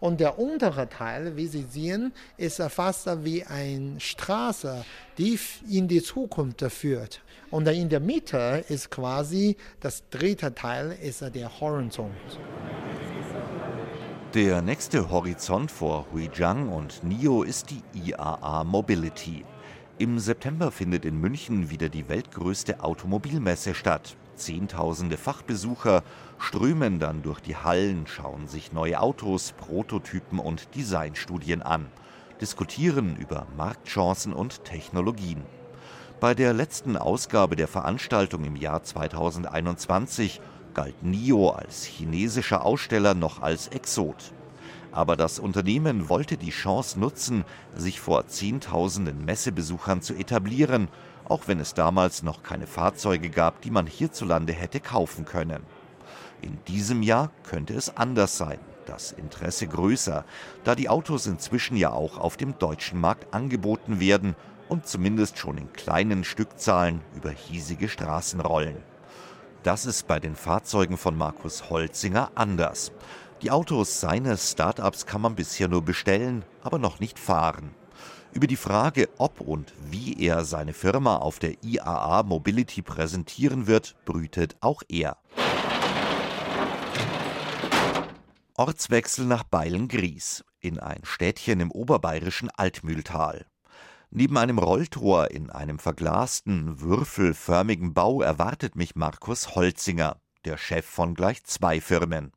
Und 0.04 0.20
der 0.20 0.38
untere 0.38 0.90
Teil, 0.90 1.38
wie 1.38 1.48
Sie 1.48 1.64
sehen, 1.64 2.12
ist 2.36 2.62
fast 2.64 3.08
wie 3.24 3.46
eine 3.46 4.02
Straße, 4.02 4.84
die 5.18 5.40
in 5.70 5.88
die 5.88 6.04
Zukunft 6.04 6.62
führt. 6.62 7.22
Und 7.52 7.70
in 7.70 7.88
der 7.88 8.02
Mitte 8.02 8.66
ist 8.68 8.92
quasi 8.92 9.56
das 9.80 10.04
dritte 10.10 10.54
Teil, 10.54 10.98
ist 11.02 11.22
der 11.34 11.50
Horizont. 11.62 12.12
Der 14.34 14.62
nächste 14.62 15.10
Horizont 15.10 15.72
vor 15.72 16.06
Huijiang 16.12 16.68
und 16.68 17.02
NIO 17.06 17.44
ist 17.44 17.70
die 17.70 17.82
IAA 17.94 18.66
Mobility. 18.66 19.46
Im 20.00 20.20
September 20.20 20.70
findet 20.70 21.06
in 21.06 21.18
München 21.18 21.70
wieder 21.70 21.88
die 21.88 22.10
weltgrößte 22.10 22.84
Automobilmesse 22.84 23.74
statt. 23.74 24.18
Zehntausende 24.36 25.18
Fachbesucher 25.18 26.04
strömen 26.40 27.00
dann 27.00 27.22
durch 27.22 27.40
die 27.40 27.56
Hallen, 27.56 28.08
schauen 28.08 28.48
sich 28.48 28.74
neue 28.74 29.00
Autos, 29.00 29.54
Prototypen 29.54 30.40
und 30.40 30.76
Designstudien 30.76 31.62
an, 31.62 31.88
diskutieren 32.42 33.16
über 33.16 33.48
Marktchancen 33.58 34.34
und 34.34 34.64
Technologien. 34.66 35.44
Bei 36.20 36.34
der 36.34 36.54
letzten 36.54 36.98
Ausgabe 36.98 37.56
der 37.56 37.68
Veranstaltung 37.68 38.46
im 38.46 38.56
Jahr 38.56 38.84
2021 38.84 40.42
galt 40.74 41.04
NIO 41.04 41.50
als 41.50 41.84
chinesischer 41.84 42.66
Aussteller 42.66 43.14
noch 43.14 43.42
als 43.42 43.68
Exot. 43.68 44.34
Aber 44.92 45.16
das 45.16 45.40
Unternehmen 45.40 46.08
wollte 46.08 46.38
die 46.38 46.52
Chance 46.52 47.00
nutzen, 47.00 47.46
sich 47.76 48.00
vor 48.00 48.28
Zehntausenden 48.28 49.26
Messebesuchern 49.26 50.02
zu 50.02 50.14
etablieren 50.14 50.88
auch 51.26 51.48
wenn 51.48 51.60
es 51.60 51.74
damals 51.74 52.24
noch 52.24 52.44
keine 52.44 52.68
Fahrzeuge 52.68 53.30
gab, 53.30 53.62
die 53.62 53.72
man 53.72 53.88
hierzulande 53.88 54.54
hätte 54.54 54.80
kaufen 54.80 55.26
können. 55.26 55.64
In 56.42 56.58
diesem 56.68 57.04
Jahr 57.04 57.32
könnte 57.44 57.74
es 57.74 57.96
anders 57.96 58.38
sein, 58.38 58.60
das 58.86 59.12
Interesse 59.12 59.68
größer, 59.68 60.26
da 60.64 60.76
die 60.76 60.90
Autos 60.90 61.26
inzwischen 61.26 61.78
ja 61.78 61.92
auch 61.92 62.18
auf 62.18 62.38
dem 62.38 62.58
deutschen 62.60 63.00
Markt 63.00 63.34
angeboten 63.34 64.00
werden 64.00 64.36
und 64.68 64.88
zumindest 64.88 65.38
schon 65.38 65.58
in 65.58 65.72
kleinen 65.72 66.24
Stückzahlen 66.24 67.02
über 67.16 67.30
hiesige 67.30 67.90
Straßen 67.90 68.42
rollen. 68.42 68.78
Das 69.64 69.86
ist 69.86 70.08
bei 70.08 70.20
den 70.20 70.36
Fahrzeugen 70.36 70.98
von 70.98 71.18
Markus 71.18 71.70
Holzinger 71.70 72.32
anders. 72.36 72.92
Die 73.42 73.52
Autos 73.52 74.02
seines 74.02 74.52
Startups 74.52 75.06
kann 75.06 75.22
man 75.22 75.36
bisher 75.36 75.68
nur 75.70 75.82
bestellen, 75.82 76.44
aber 76.62 76.80
noch 76.80 77.00
nicht 77.00 77.18
fahren. 77.20 77.74
Über 78.34 78.48
die 78.48 78.56
Frage, 78.56 79.10
ob 79.20 79.42
und 79.42 79.74
wie 79.92 80.20
er 80.20 80.44
seine 80.44 80.74
Firma 80.74 81.18
auf 81.18 81.38
der 81.38 81.64
IAA 81.64 82.24
Mobility 82.24 82.82
präsentieren 82.82 83.68
wird, 83.68 83.96
brütet 84.06 84.58
auch 84.60 84.82
er. 84.90 85.18
Ortswechsel 88.56 89.26
nach 89.26 89.44
Beilengries 89.44 90.44
in 90.60 90.80
ein 90.80 91.02
Städtchen 91.04 91.60
im 91.60 91.72
oberbayerischen 91.72 92.50
Altmühltal. 92.50 93.46
Neben 94.10 94.38
einem 94.38 94.58
Rolltor 94.58 95.30
in 95.32 95.52
einem 95.52 95.78
verglasten, 95.78 96.82
würfelförmigen 96.82 97.94
Bau 97.94 98.22
erwartet 98.22 98.76
mich 98.76 98.96
Markus 98.96 99.56
Holzinger 99.56 100.18
der 100.46 100.58
Chef 100.58 100.86
von 100.86 101.16
gleich 101.16 101.44
zwei 101.44 101.82
Firmen. 101.82 102.32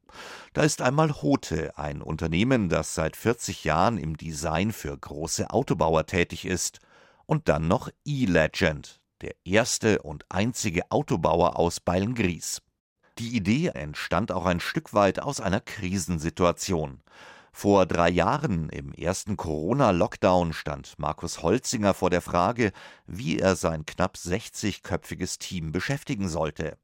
Da 0.53 0.63
ist 0.63 0.83
einmal 0.83 1.23
Hote, 1.23 1.77
ein 1.77 2.03
Unternehmen, 2.03 2.69
das 2.69 2.95
seit 2.95 3.17
40 3.17 3.65
Jahren 3.65 3.99
im 3.99 4.17
Design 4.17 4.73
für 4.73 4.97
große 4.97 5.51
Autobauer 5.51 6.07
tätig 6.07 6.45
ist. 6.45 6.81
Und 7.27 7.49
dann 7.49 7.69
noch 7.69 7.91
E-Legend, 8.05 9.01
der 9.21 9.35
erste 9.45 10.03
und 10.03 10.25
einzige 10.29 10.91
Autobauer 10.91 11.59
aus 11.59 11.81
Beilngries. 11.81 12.63
Die 13.19 13.35
Idee 13.35 13.69
entstand 13.69 14.31
auch 14.31 14.45
ein 14.45 14.61
Stück 14.61 14.93
weit 14.93 15.21
aus 15.21 15.41
einer 15.41 15.61
Krisensituation. 15.61 17.03
Vor 17.59 17.87
drei 17.87 18.11
Jahren, 18.11 18.69
im 18.69 18.93
ersten 18.93 19.39
Corona-Lockdown, 19.39 20.53
stand 20.53 20.93
Markus 20.99 21.43
Holzinger 21.43 21.95
vor 21.95 22.11
der 22.11 22.21
Frage, 22.21 22.71
wie 23.07 23.39
er 23.39 23.57
sein 23.57 23.87
knapp 23.87 24.17
60-köpfiges 24.17 25.39
Team 25.39 25.73
beschäftigen 25.73 26.29
sollte. 26.29 26.77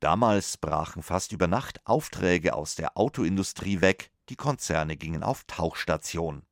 Damals 0.00 0.56
brachen 0.56 1.04
fast 1.04 1.30
über 1.30 1.46
Nacht 1.46 1.80
Aufträge 1.84 2.56
aus 2.56 2.74
der 2.74 2.98
Autoindustrie 2.98 3.80
weg, 3.82 4.10
die 4.28 4.34
Konzerne 4.34 4.96
gingen 4.96 5.22
auf 5.22 5.44
Tauchstation. 5.44 6.42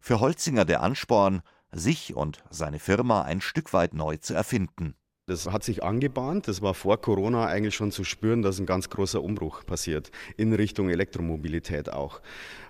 Für 0.00 0.20
Holzinger 0.20 0.66
der 0.66 0.82
Ansporn, 0.82 1.40
sich 1.72 2.14
und 2.14 2.44
seine 2.50 2.78
Firma 2.78 3.22
ein 3.22 3.40
Stück 3.40 3.72
weit 3.72 3.94
neu 3.94 4.18
zu 4.18 4.34
erfinden. 4.34 4.96
Das 5.26 5.50
hat 5.50 5.64
sich 5.64 5.82
angebahnt. 5.82 6.48
Das 6.48 6.60
war 6.60 6.74
vor 6.74 7.00
Corona 7.00 7.46
eigentlich 7.46 7.74
schon 7.74 7.90
zu 7.90 8.04
spüren, 8.04 8.42
dass 8.42 8.58
ein 8.58 8.66
ganz 8.66 8.90
großer 8.90 9.22
Umbruch 9.22 9.64
passiert 9.64 10.10
in 10.36 10.52
Richtung 10.52 10.90
Elektromobilität 10.90 11.90
auch. 11.90 12.20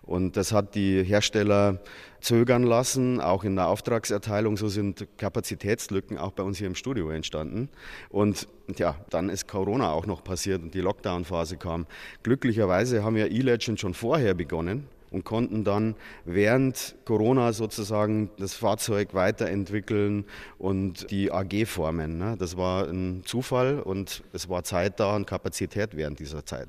Und 0.02 0.37
das 0.37 0.52
hat 0.52 0.76
die 0.76 1.02
Hersteller 1.02 1.80
zögern 2.20 2.62
lassen, 2.62 3.20
auch 3.20 3.42
in 3.42 3.56
der 3.56 3.66
Auftragserteilung. 3.66 4.56
So 4.56 4.68
sind 4.68 5.08
Kapazitätslücken 5.18 6.16
auch 6.16 6.30
bei 6.30 6.44
uns 6.44 6.58
hier 6.58 6.68
im 6.68 6.76
Studio 6.76 7.11
entstanden. 7.11 7.70
Und 8.08 8.46
ja, 8.76 8.94
dann 9.11 9.30
ist 9.30 9.49
Corona 9.49 9.90
auch 9.90 10.06
noch 10.06 10.23
passiert 10.23 10.62
und 10.62 10.75
die 10.75 10.80
Lockdown-Phase 10.80 11.56
kam. 11.56 11.87
Glücklicherweise 12.23 13.02
haben 13.02 13.16
wir 13.16 13.32
E-Legend 13.32 13.80
schon 13.80 13.94
vorher 13.94 14.34
begonnen 14.34 14.87
und 15.14 15.25
konnten 15.25 15.62
dann 15.62 15.94
während 16.25 16.97
Corona 17.04 17.52
sozusagen 17.52 18.30
das 18.37 18.54
Fahrzeug 18.54 19.14
weiterentwickeln 19.14 20.25
und 20.59 21.11
die 21.11 21.30
AG 21.30 21.66
formen. 21.66 22.18
Ne? 22.18 22.37
Das 22.37 22.56
war 22.56 22.88
ein 22.88 23.23
Zufall 23.25 23.78
und 23.80 24.25
es 24.33 24.49
war 24.49 24.64
Zeit 24.64 24.99
da 24.99 25.14
und 25.14 25.26
Kapazität 25.26 25.97
während 25.97 26.18
dieser 26.18 26.44
Zeit. 26.44 26.68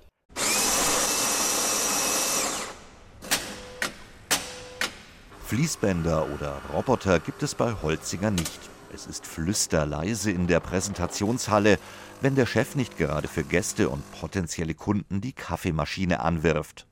Fließbänder 5.46 6.28
oder 6.34 6.62
Roboter 6.74 7.20
gibt 7.20 7.44
es 7.44 7.56
bei 7.56 7.74
Holzinger 7.82 8.32
nicht. 8.32 8.60
Es 8.94 9.08
ist 9.08 9.26
flüsterleise 9.26 10.32
in 10.32 10.48
der 10.48 10.60
Präsentationshalle, 10.60 11.78
wenn 12.22 12.36
der 12.36 12.46
Chef 12.46 12.76
nicht 12.76 12.98
gerade 12.98 13.28
für 13.28 13.44
Gäste 13.44 13.90
und 13.90 14.04
potenzielle 14.20 14.74
Kunden 14.74 15.22
die 15.22 15.34
Kaffeemaschine 15.34 16.22
anwirft. 16.22 16.88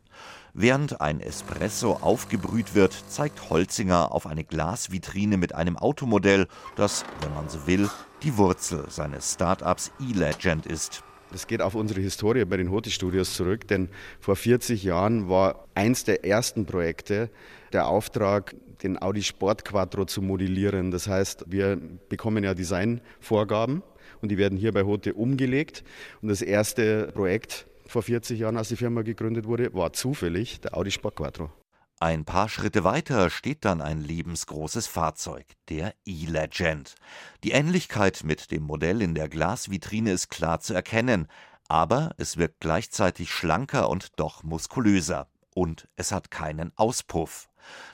Während 0.53 1.01
ein 1.01 1.20
Espresso 1.20 1.93
aufgebrüht 1.93 2.75
wird, 2.75 2.93
zeigt 3.08 3.50
Holzinger 3.50 4.12
auf 4.12 4.27
eine 4.27 4.43
Glasvitrine 4.43 5.38
mit 5.38 5.55
einem 5.55 5.77
Automodell, 5.77 6.48
das, 6.75 7.05
wenn 7.22 7.34
man 7.34 7.50
so 7.50 7.65
will, 7.65 7.89
die 8.22 8.38
Wurzel 8.38 8.86
seines 8.89 9.34
Startups 9.34 9.91
E-Legend 10.00 10.65
ist. 10.65 11.03
Das 11.32 11.48
geht 11.48 11.63
auf 11.63 11.74
unsere 11.74 12.00
Historie 12.00 12.46
bei 12.46 12.58
den 12.58 12.70
Hoti 12.70 12.91
Studios 12.91 13.34
zurück, 13.34 13.67
denn 13.67 13.89
vor 14.20 14.36
40 14.36 14.84
Jahren 14.84 15.27
war 15.27 15.67
eins 15.74 16.03
der 16.03 16.24
ersten 16.24 16.67
Projekte 16.67 17.32
der 17.74 17.88
Auftrag, 17.88 18.55
den 18.84 19.01
Audi 19.01 19.24
Sport 19.24 19.65
Quattro 19.65 20.05
zu 20.05 20.22
modellieren. 20.22 20.91
Das 20.91 21.08
heißt, 21.08 21.46
wir 21.48 21.82
bekommen 22.10 22.43
ja 22.43 22.53
Designvorgaben 22.53 23.82
und 24.22 24.29
die 24.29 24.38
werden 24.38 24.60
hier 24.60 24.72
bei 24.72 24.84
Hote 24.84 25.15
umgelegt. 25.15 25.84
Und 26.22 26.29
das 26.29 26.43
erste 26.43 27.08
Projekt 27.13 27.65
vor 27.87 28.03
40 28.03 28.39
Jahren, 28.39 28.57
als 28.57 28.69
die 28.69 28.75
Firma 28.75 29.01
gegründet 29.01 29.45
wurde, 29.45 29.73
war 29.73 29.93
zufällig 29.93 30.61
der 30.61 30.75
Audi 30.75 30.91
Sport 30.91 31.15
Quattro. 31.15 31.51
Ein 31.99 32.25
paar 32.25 32.49
Schritte 32.49 32.83
weiter 32.83 33.29
steht 33.29 33.63
dann 33.63 33.81
ein 33.81 34.01
lebensgroßes 34.01 34.87
Fahrzeug, 34.87 35.45
der 35.69 35.93
E-Legend. 36.05 36.95
Die 37.43 37.51
Ähnlichkeit 37.51 38.23
mit 38.25 38.51
dem 38.51 38.63
Modell 38.63 39.01
in 39.01 39.15
der 39.15 39.29
Glasvitrine 39.29 40.11
ist 40.11 40.29
klar 40.29 40.59
zu 40.59 40.73
erkennen, 40.73 41.27
aber 41.69 42.11
es 42.17 42.35
wirkt 42.35 42.59
gleichzeitig 42.59 43.31
schlanker 43.31 43.89
und 43.89 44.19
doch 44.19 44.43
muskulöser. 44.43 45.27
Und 45.55 45.87
es 45.95 46.11
hat 46.11 46.29
keinen 46.29 46.73
Auspuff. 46.75 47.47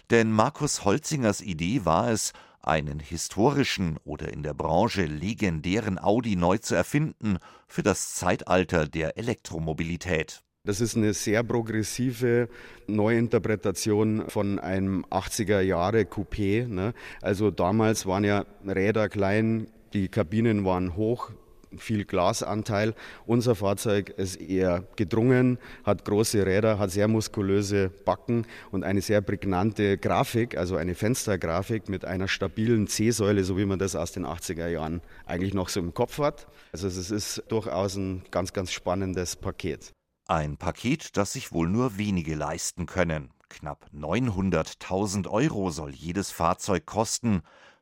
Denn 0.09 0.31
Markus 0.31 0.85
Holzingers 0.85 1.41
Idee 1.41 1.85
war 1.85 2.09
es, 2.09 2.33
einen 2.61 2.99
historischen 2.99 3.97
oder 4.03 4.31
in 4.31 4.43
der 4.43 4.53
Branche 4.53 5.05
legendären 5.05 5.99
Audi 5.99 6.35
neu 6.35 6.57
zu 6.57 6.75
erfinden 6.75 7.37
für 7.67 7.83
das 7.83 8.13
Zeitalter 8.15 8.87
der 8.87 9.17
Elektromobilität. 9.17 10.43
Das 10.65 10.81
ist 10.81 10.97
eine 10.97 11.13
sehr 11.13 11.41
progressive 11.43 12.49
Neuinterpretation 12.87 14.29
von 14.29 14.59
einem 14.59 15.05
80er 15.05 15.61
Jahre 15.61 16.01
Coupé. 16.01 16.67
Ne? 16.67 16.93
Also 17.21 17.49
damals 17.49 18.05
waren 18.05 18.25
ja 18.25 18.45
Räder 18.65 19.07
klein, 19.07 19.67
die 19.93 20.09
Kabinen 20.09 20.65
waren 20.65 20.95
hoch, 20.95 21.31
viel 21.77 22.05
Glasanteil. 22.05 22.93
Unser 23.25 23.55
Fahrzeug 23.55 24.09
ist 24.09 24.35
eher 24.35 24.83
gedrungen, 24.95 25.59
hat 25.83 26.05
große 26.05 26.45
Räder, 26.45 26.79
hat 26.79 26.91
sehr 26.91 27.07
muskulöse 27.07 27.89
Backen 28.05 28.45
und 28.71 28.83
eine 28.83 29.01
sehr 29.01 29.21
prägnante 29.21 29.97
Grafik, 29.97 30.57
also 30.57 30.75
eine 30.75 30.95
Fenstergrafik 30.95 31.89
mit 31.89 32.05
einer 32.05 32.27
stabilen 32.27 32.87
C-Säule, 32.87 33.43
so 33.43 33.57
wie 33.57 33.65
man 33.65 33.79
das 33.79 33.95
aus 33.95 34.11
den 34.11 34.25
80er 34.25 34.67
Jahren 34.67 35.01
eigentlich 35.25 35.53
noch 35.53 35.69
so 35.69 35.79
im 35.79 35.93
Kopf 35.93 36.17
hat. 36.19 36.47
Also 36.71 36.87
es 36.87 37.11
ist 37.11 37.43
durchaus 37.49 37.95
ein 37.95 38.23
ganz, 38.31 38.53
ganz 38.53 38.71
spannendes 38.71 39.35
Paket. 39.35 39.93
Ein 40.27 40.57
Paket, 40.57 41.17
das 41.17 41.33
sich 41.33 41.51
wohl 41.51 41.69
nur 41.69 41.97
wenige 41.97 42.35
leisten 42.35 42.85
können. 42.85 43.31
Knapp 43.49 43.89
900.000 43.93 45.27
Euro 45.27 45.71
soll 45.71 45.91
jedes 45.91 46.29
Fahrzeug 46.29 46.85
kosten, 46.85 47.41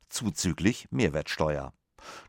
zuzüglich 0.09 0.87
Mehrwertsteuer. 0.89 1.73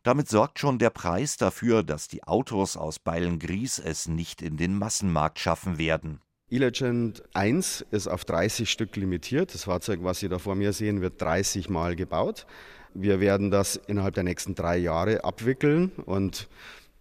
Damit 0.03 0.29
sorgt 0.29 0.59
schon 0.59 0.79
der 0.79 0.91
Preis 0.91 1.37
dafür, 1.37 1.83
dass 1.83 2.09
die 2.09 2.25
Autos 2.25 2.77
aus 2.77 2.99
Beilengries 2.99 3.79
es 3.79 4.09
nicht 4.09 4.43
in 4.43 4.57
den 4.57 4.79
Massenmarkt 4.79 5.39
schaffen 5.39 5.79
werden. 5.79 6.21
E-Legend 6.51 7.23
1 7.35 7.85
ist 7.91 8.09
auf 8.09 8.25
30 8.25 8.71
Stück 8.71 8.97
limitiert. 8.97 9.53
Das 9.53 9.65
Fahrzeug, 9.65 10.01
was 10.03 10.21
Sie 10.21 10.31
da 10.31 10.39
vor 10.39 10.55
mir 10.55 10.73
sehen, 10.73 11.03
wird 11.03 11.21
30 11.21 11.69
Mal 11.69 11.95
gebaut. 11.95 12.47
Wir 12.95 13.21
werden 13.21 13.51
das 13.51 13.77
innerhalb 13.77 14.15
der 14.15 14.25
nächsten 14.25 14.55
drei 14.55 14.79
Jahre 14.79 15.25
abwickeln 15.25 15.93
und 16.07 16.49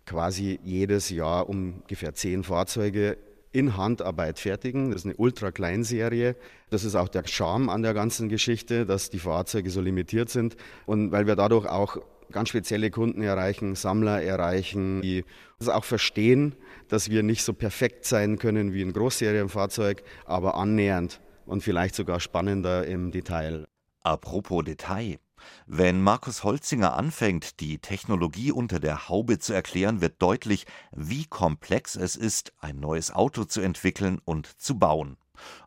quasi 0.06 0.60
jedes 0.64 1.10
Jahr 1.10 1.48
ungefähr 1.48 2.14
zehn 2.14 2.44
Fahrzeuge 2.44 3.18
in 3.52 3.78
Handarbeit 3.78 4.40
fertigen. 4.40 4.92
Das 4.92 5.02
ist 5.02 5.06
eine 5.06 5.16
Ultra-Kleinserie. 5.16 6.36
Das 6.70 6.84
ist 6.84 6.96
auch 6.96 7.08
der 7.08 7.26
Charme 7.26 7.70
an 7.70 7.82
der 7.82 7.94
ganzen 7.94 8.30
Geschichte, 8.30 8.86
dass 8.86 9.10
die 9.10 9.20
Fahrzeuge 9.20 9.70
so 9.70 9.82
limitiert 9.82 10.30
sind 10.30 10.58
und 10.86 11.12
weil 11.12 11.26
wir 11.26 11.36
dadurch 11.36 11.66
auch 11.68 11.98
ganz 12.32 12.50
spezielle 12.50 12.92
Kunden 12.92 13.22
erreichen, 13.22 13.76
Sammler 13.76 14.22
erreichen, 14.22 15.02
die 15.02 15.24
das 15.60 15.70
auch 15.70 15.86
verstehen, 15.86 16.56
dass 16.88 17.10
wir 17.10 17.24
nicht 17.24 17.44
so 17.44 17.54
perfekt 17.54 18.06
sein 18.06 18.38
können 18.38 18.74
wie 18.74 18.82
ein 18.82 18.94
Großserienfahrzeug, 18.94 20.04
aber 20.26 20.56
annähernd 20.56 21.22
und 21.46 21.64
vielleicht 21.64 21.96
sogar 21.96 22.20
spannender 22.20 22.86
im 22.86 23.12
Detail. 23.12 23.68
Apropos 24.02 24.64
Detail. 24.64 25.18
Wenn 25.66 26.02
Markus 26.02 26.44
Holzinger 26.44 26.96
anfängt, 26.96 27.60
die 27.60 27.80
Technologie 27.80 28.52
unter 28.52 28.80
der 28.80 29.08
Haube 29.08 29.40
zu 29.40 29.54
erklären, 29.54 30.02
wird 30.02 30.22
deutlich, 30.22 30.66
wie 30.92 31.26
komplex 31.26 31.96
es 31.96 32.16
ist, 32.16 32.54
ein 32.60 32.80
neues 32.80 33.12
Auto 33.12 33.44
zu 33.44 33.62
entwickeln 33.62 34.20
und 34.26 34.48
zu 34.60 34.80
bauen. 34.80 35.18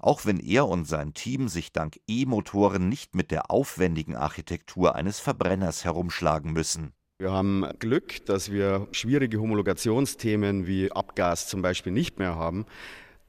Auch 0.01 0.27
wenn 0.27 0.39
er 0.41 0.69
und 0.69 0.87
sein 0.87 1.15
Team 1.15 1.49
sich 1.49 1.73
dank 1.73 1.99
E-Motoren 2.09 2.89
nicht 2.89 3.15
mit 3.15 3.31
der 3.31 3.51
aufwendigen 3.51 4.17
Architektur 4.17 4.95
eines 4.95 5.21
Verbrenners 5.21 5.85
herumschlagen 5.85 6.53
müssen. 6.53 6.93
Wir 7.19 7.33
haben 7.33 7.67
Glück, 7.79 8.25
dass 8.25 8.51
wir 8.51 8.89
schwierige 8.93 9.41
Homologationsthemen 9.41 10.67
wie 10.67 10.91
Abgas 10.91 11.49
zum 11.49 11.61
Beispiel 11.61 11.93
nicht 11.93 12.19
mehr 12.19 12.37
haben. 12.37 12.65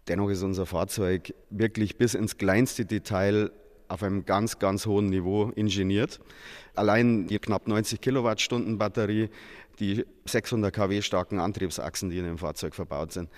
Dennoch 0.08 0.30
ist 0.30 0.44
unser 0.44 0.66
Fahrzeug 0.66 1.34
wirklich 1.50 1.98
bis 1.98 2.14
ins 2.14 2.38
kleinste 2.38 2.86
Detail 2.86 3.52
auf 3.90 4.02
einem 4.04 4.26
ganz, 4.26 4.60
ganz 4.60 4.86
hohen 4.86 5.08
Niveau 5.08 5.52
ingeniert. 5.56 6.22
Allein 6.74 7.28
die 7.28 7.38
knapp 7.40 7.68
90 7.68 8.00
Kilowattstunden 8.00 8.78
Batterie, 8.78 9.30
die 9.80 10.06
600 10.26 10.74
kW 10.74 11.02
starken 11.02 11.40
Antriebsachsen, 11.40 12.10
die 12.10 12.18
in 12.18 12.26
dem 12.26 12.38
Fahrzeug 12.38 12.74
verbaut 12.74 13.12
sind, 13.12 13.30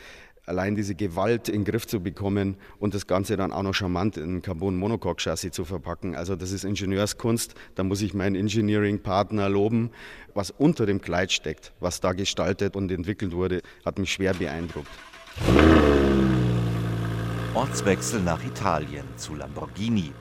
allein 0.46 0.76
diese 0.76 0.96
Gewalt 0.96 1.48
in 1.48 1.62
den 1.62 1.66
Griff 1.66 1.88
zu 1.88 2.02
bekommen 2.02 2.58
und 2.80 2.94
das 2.94 3.08
Ganze 3.08 3.38
dann 3.38 3.54
auch 3.54 3.64
noch 3.64 3.74
charmant 3.74 4.18
in 4.18 4.42
Carbon-Monocoque-Chassis 4.42 5.52
zu 5.52 5.66
verpacken. 5.66 6.16
Also 6.16 6.36
das 6.36 6.52
ist 6.52 6.66
Ingenieurskunst. 6.66 7.56
Da 7.76 7.84
muss 7.84 8.02
ich 8.02 8.14
meinen 8.14 8.36
Engineering-Partner 8.36 9.50
loben. 9.50 9.92
Was 10.34 10.52
unter 10.52 10.86
dem 10.86 11.02
Kleid 11.02 11.32
steckt, 11.32 11.72
was 11.80 12.02
da 12.02 12.14
gestaltet 12.14 12.76
und 12.76 12.92
entwickelt 12.92 13.34
wurde, 13.34 13.62
hat 13.86 14.00
mich 14.00 14.12
schwer 14.12 14.34
beeindruckt. 14.34 14.90
Ortswechsel 17.54 18.22
nach 18.22 18.44
Italien 18.44 19.06
zu 19.16 19.36
Lamborghini. 19.36 20.12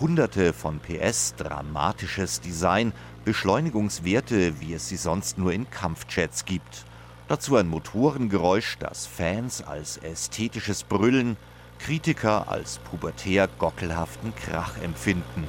Hunderte 0.00 0.52
von 0.52 0.80
PS, 0.80 1.36
dramatisches 1.36 2.40
Design, 2.40 2.92
Beschleunigungswerte, 3.24 4.60
wie 4.60 4.74
es 4.74 4.88
sie 4.88 4.96
sonst 4.96 5.38
nur 5.38 5.52
in 5.52 5.70
Kampfjets 5.70 6.44
gibt. 6.44 6.84
Dazu 7.26 7.56
ein 7.56 7.68
Motorengeräusch, 7.68 8.76
das 8.78 9.06
Fans 9.06 9.62
als 9.62 9.96
ästhetisches 9.96 10.84
Brüllen, 10.84 11.38
Kritiker 11.78 12.48
als 12.48 12.78
pubertär 12.78 13.48
gockelhaften 13.58 14.34
Krach 14.34 14.76
empfinden. 14.82 15.44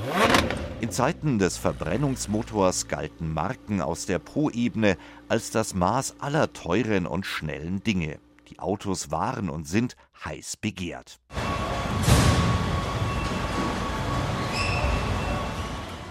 In 0.79 0.91
Zeiten 0.91 1.37
des 1.37 1.57
Verbrennungsmotors 1.57 2.87
galten 2.87 3.33
Marken 3.33 3.81
aus 3.81 4.05
der 4.05 4.19
Pro-Ebene 4.19 4.97
als 5.27 5.51
das 5.51 5.73
Maß 5.73 6.15
aller 6.19 6.53
teuren 6.53 7.05
und 7.05 7.25
schnellen 7.25 7.83
Dinge. 7.83 8.19
Die 8.49 8.59
Autos 8.59 9.11
waren 9.11 9.49
und 9.49 9.67
sind 9.67 9.97
heiß 10.23 10.57
begehrt. 10.57 11.19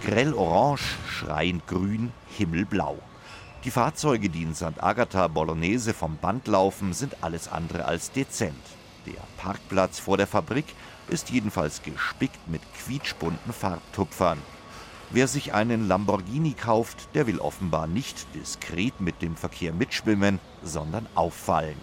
Grell 0.05 0.35
orange, 0.35 0.99
schreiend 1.09 1.67
grün, 1.67 2.13
himmelblau. 2.37 2.99
Die 3.65 3.71
Fahrzeuge, 3.71 4.29
die 4.29 4.43
in 4.43 4.55
St. 4.55 4.83
Agatha 4.83 5.27
Bolognese 5.27 5.95
vom 5.95 6.19
Band 6.19 6.47
laufen, 6.49 6.93
sind 6.93 7.17
alles 7.23 7.49
andere 7.49 7.87
als 7.87 8.13
dezent. 8.13 8.61
Der 9.07 9.23
Parkplatz 9.39 9.99
vor 9.99 10.19
der 10.19 10.27
Fabrik 10.27 10.67
ist 11.09 11.31
jedenfalls 11.31 11.81
gespickt 11.83 12.47
mit 12.47 12.61
quietschbunten 12.75 13.55
Farbtupfern. 13.55 14.37
Wer 15.09 15.29
sich 15.29 15.55
einen 15.55 15.89
Lamborghini 15.89 16.53
kauft, 16.53 17.09
der 17.15 17.27
will 17.27 17.39
offenbar 17.39 17.87
nicht 17.87 18.27
diskret 18.35 19.01
mit 19.01 19.23
dem 19.23 19.35
Verkehr 19.35 19.73
mitschwimmen, 19.73 20.41
sondern 20.63 21.07
auffallen. 21.15 21.79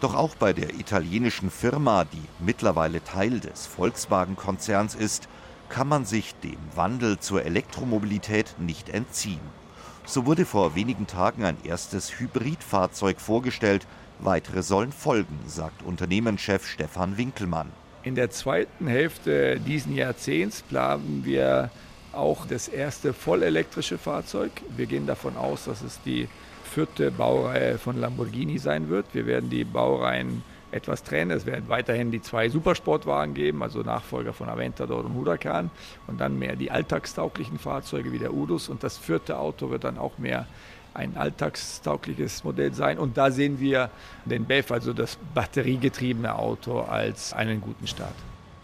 Doch 0.00 0.16
auch 0.16 0.34
bei 0.34 0.52
der 0.52 0.74
italienischen 0.74 1.52
Firma, 1.52 2.04
die 2.04 2.24
mittlerweile 2.40 3.04
Teil 3.04 3.38
des 3.38 3.66
Volkswagen-Konzerns 3.66 4.96
ist, 4.96 5.28
kann 5.68 5.86
man 5.86 6.04
sich 6.04 6.34
dem 6.42 6.58
Wandel 6.74 7.20
zur 7.20 7.44
Elektromobilität 7.44 8.56
nicht 8.58 8.88
entziehen. 8.88 9.61
So 10.04 10.26
wurde 10.26 10.44
vor 10.44 10.74
wenigen 10.74 11.06
Tagen 11.06 11.44
ein 11.44 11.56
erstes 11.64 12.18
Hybridfahrzeug 12.18 13.20
vorgestellt. 13.20 13.86
Weitere 14.18 14.62
sollen 14.62 14.92
folgen, 14.92 15.38
sagt 15.46 15.82
Unternehmenschef 15.82 16.66
Stefan 16.66 17.16
Winkelmann. 17.16 17.70
In 18.02 18.14
der 18.14 18.30
zweiten 18.30 18.88
Hälfte 18.88 19.60
dieses 19.60 19.94
Jahrzehnts 19.94 20.62
planen 20.62 21.22
wir 21.24 21.70
auch 22.12 22.46
das 22.46 22.68
erste 22.68 23.12
vollelektrische 23.12 23.96
Fahrzeug. 23.96 24.50
Wir 24.76 24.86
gehen 24.86 25.06
davon 25.06 25.36
aus, 25.36 25.64
dass 25.64 25.82
es 25.82 26.00
die 26.02 26.28
vierte 26.64 27.10
Baureihe 27.10 27.78
von 27.78 27.96
Lamborghini 27.96 28.58
sein 28.58 28.88
wird. 28.88 29.06
Wir 29.12 29.26
werden 29.26 29.50
die 29.50 29.64
Baureihen 29.64 30.42
etwas 30.72 31.02
trennen. 31.02 31.30
Es 31.30 31.46
werden 31.46 31.68
weiterhin 31.68 32.10
die 32.10 32.22
zwei 32.22 32.48
Supersportwagen 32.48 33.34
geben, 33.34 33.62
also 33.62 33.80
Nachfolger 33.80 34.32
von 34.32 34.48
Aventador 34.48 35.04
und 35.04 35.14
Huracan 35.14 35.70
und 36.06 36.20
dann 36.20 36.38
mehr 36.38 36.56
die 36.56 36.70
alltagstauglichen 36.70 37.58
Fahrzeuge 37.58 38.12
wie 38.12 38.18
der 38.18 38.34
Udus 38.34 38.68
und 38.68 38.82
das 38.82 38.98
vierte 38.98 39.38
Auto 39.38 39.70
wird 39.70 39.84
dann 39.84 39.98
auch 39.98 40.18
mehr 40.18 40.46
ein 40.94 41.16
alltagstaugliches 41.16 42.44
Modell 42.44 42.74
sein 42.74 42.98
und 42.98 43.16
da 43.16 43.30
sehen 43.30 43.60
wir 43.60 43.90
den 44.24 44.44
BEV, 44.44 44.72
also 44.72 44.92
das 44.92 45.18
batteriegetriebene 45.34 46.34
Auto, 46.34 46.80
als 46.80 47.32
einen 47.32 47.60
guten 47.60 47.86
Start. 47.86 48.14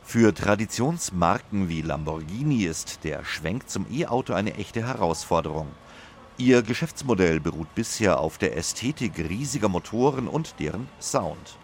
Für 0.02 0.34
Traditionsmarken 0.34 1.68
wie 1.68 1.82
Lamborghini 1.82 2.64
ist 2.64 3.04
der 3.04 3.24
Schwenk 3.24 3.68
zum 3.68 3.86
E-Auto 3.90 4.32
eine 4.32 4.54
echte 4.54 4.86
Herausforderung. 4.86 5.68
Ihr 6.38 6.62
Geschäftsmodell 6.62 7.40
beruht 7.40 7.74
bisher 7.74 8.20
auf 8.20 8.38
der 8.38 8.56
Ästhetik 8.56 9.18
riesiger 9.18 9.68
Motoren 9.68 10.28
und 10.28 10.60
deren 10.60 10.88
Sound. 11.00 11.58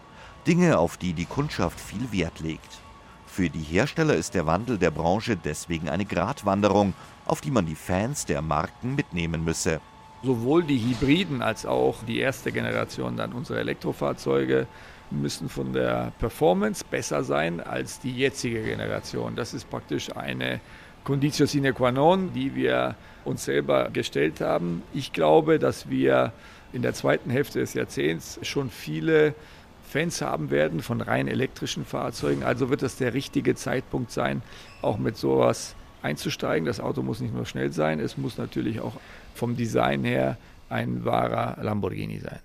Dinge, 0.47 0.77
auf 0.77 0.97
die 0.97 1.13
die 1.13 1.25
Kundschaft 1.25 1.79
viel 1.79 2.11
Wert 2.11 2.39
legt. 2.39 2.79
Für 3.25 3.49
die 3.49 3.63
Hersteller 3.63 4.15
ist 4.15 4.35
der 4.35 4.45
Wandel 4.45 4.77
der 4.77 4.91
Branche 4.91 5.35
deswegen 5.35 5.89
eine 5.89 6.05
Gratwanderung, 6.05 6.93
auf 7.25 7.41
die 7.41 7.51
man 7.51 7.65
die 7.65 7.75
Fans 7.75 8.25
der 8.25 8.41
Marken 8.41 8.95
mitnehmen 8.95 9.43
müsse. 9.43 9.81
Sowohl 10.23 10.63
die 10.63 10.79
Hybriden 10.79 11.41
als 11.41 11.65
auch 11.65 12.03
die 12.07 12.19
erste 12.19 12.51
Generation 12.51 13.17
dann 13.17 13.33
unserer 13.33 13.59
Elektrofahrzeuge 13.59 14.67
müssen 15.11 15.49
von 15.49 15.73
der 15.73 16.13
Performance 16.19 16.83
besser 16.89 17.23
sein 17.23 17.59
als 17.59 17.99
die 17.99 18.15
jetzige 18.15 18.63
Generation. 18.63 19.35
Das 19.35 19.53
ist 19.53 19.69
praktisch 19.69 20.15
eine 20.15 20.61
Conditio 21.03 21.45
sine 21.45 21.73
qua 21.73 21.91
non, 21.91 22.33
die 22.33 22.55
wir 22.55 22.95
uns 23.25 23.45
selber 23.45 23.89
gestellt 23.91 24.41
haben. 24.41 24.81
Ich 24.93 25.13
glaube, 25.13 25.59
dass 25.59 25.89
wir 25.89 26.33
in 26.73 26.81
der 26.81 26.93
zweiten 26.93 27.29
Hälfte 27.29 27.59
des 27.59 27.73
Jahrzehnts 27.73 28.39
schon 28.41 28.69
viele 28.69 29.35
Fans 29.95 30.19
haben 30.19 30.49
werden 30.49 30.81
von 30.81 30.99
rein 30.99 31.29
elektrischen 31.29 31.85
Fahrzeugen. 31.85 32.43
Also 32.43 32.69
wird 32.69 32.81
das 32.81 32.97
der 32.97 33.13
richtige 33.13 33.55
Zeitpunkt 33.55 34.11
sein, 34.11 34.41
auch 34.81 34.97
mit 34.97 35.15
sowas 35.15 35.73
einzusteigen. 36.01 36.65
Das 36.65 36.81
Auto 36.81 37.01
muss 37.01 37.21
nicht 37.21 37.33
nur 37.33 37.45
schnell 37.45 37.71
sein, 37.71 38.01
es 38.01 38.17
muss 38.17 38.37
natürlich 38.37 38.81
auch 38.81 38.95
vom 39.35 39.55
Design 39.55 40.03
her 40.03 40.37
ein 40.67 41.05
wahrer 41.05 41.63
Lamborghini 41.63 42.19
sein. 42.19 42.39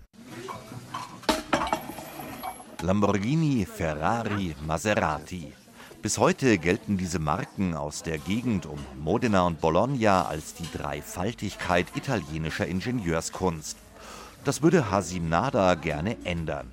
Lamborghini, 2.82 3.66
Ferrari, 3.66 4.54
Maserati. 4.64 5.52
Bis 6.02 6.18
heute 6.18 6.56
gelten 6.56 6.98
diese 6.98 7.18
Marken 7.18 7.74
aus 7.74 8.04
der 8.04 8.18
Gegend 8.18 8.64
um 8.66 8.78
Modena 9.02 9.44
und 9.44 9.60
Bologna 9.60 10.26
als 10.26 10.54
die 10.54 10.68
Dreifaltigkeit 10.72 11.86
italienischer 11.96 12.68
Ingenieurskunst. 12.68 13.76
Das 14.44 14.62
würde 14.62 14.92
Hasim 14.92 15.28
Nada 15.28 15.74
gerne 15.74 16.16
ändern. 16.22 16.70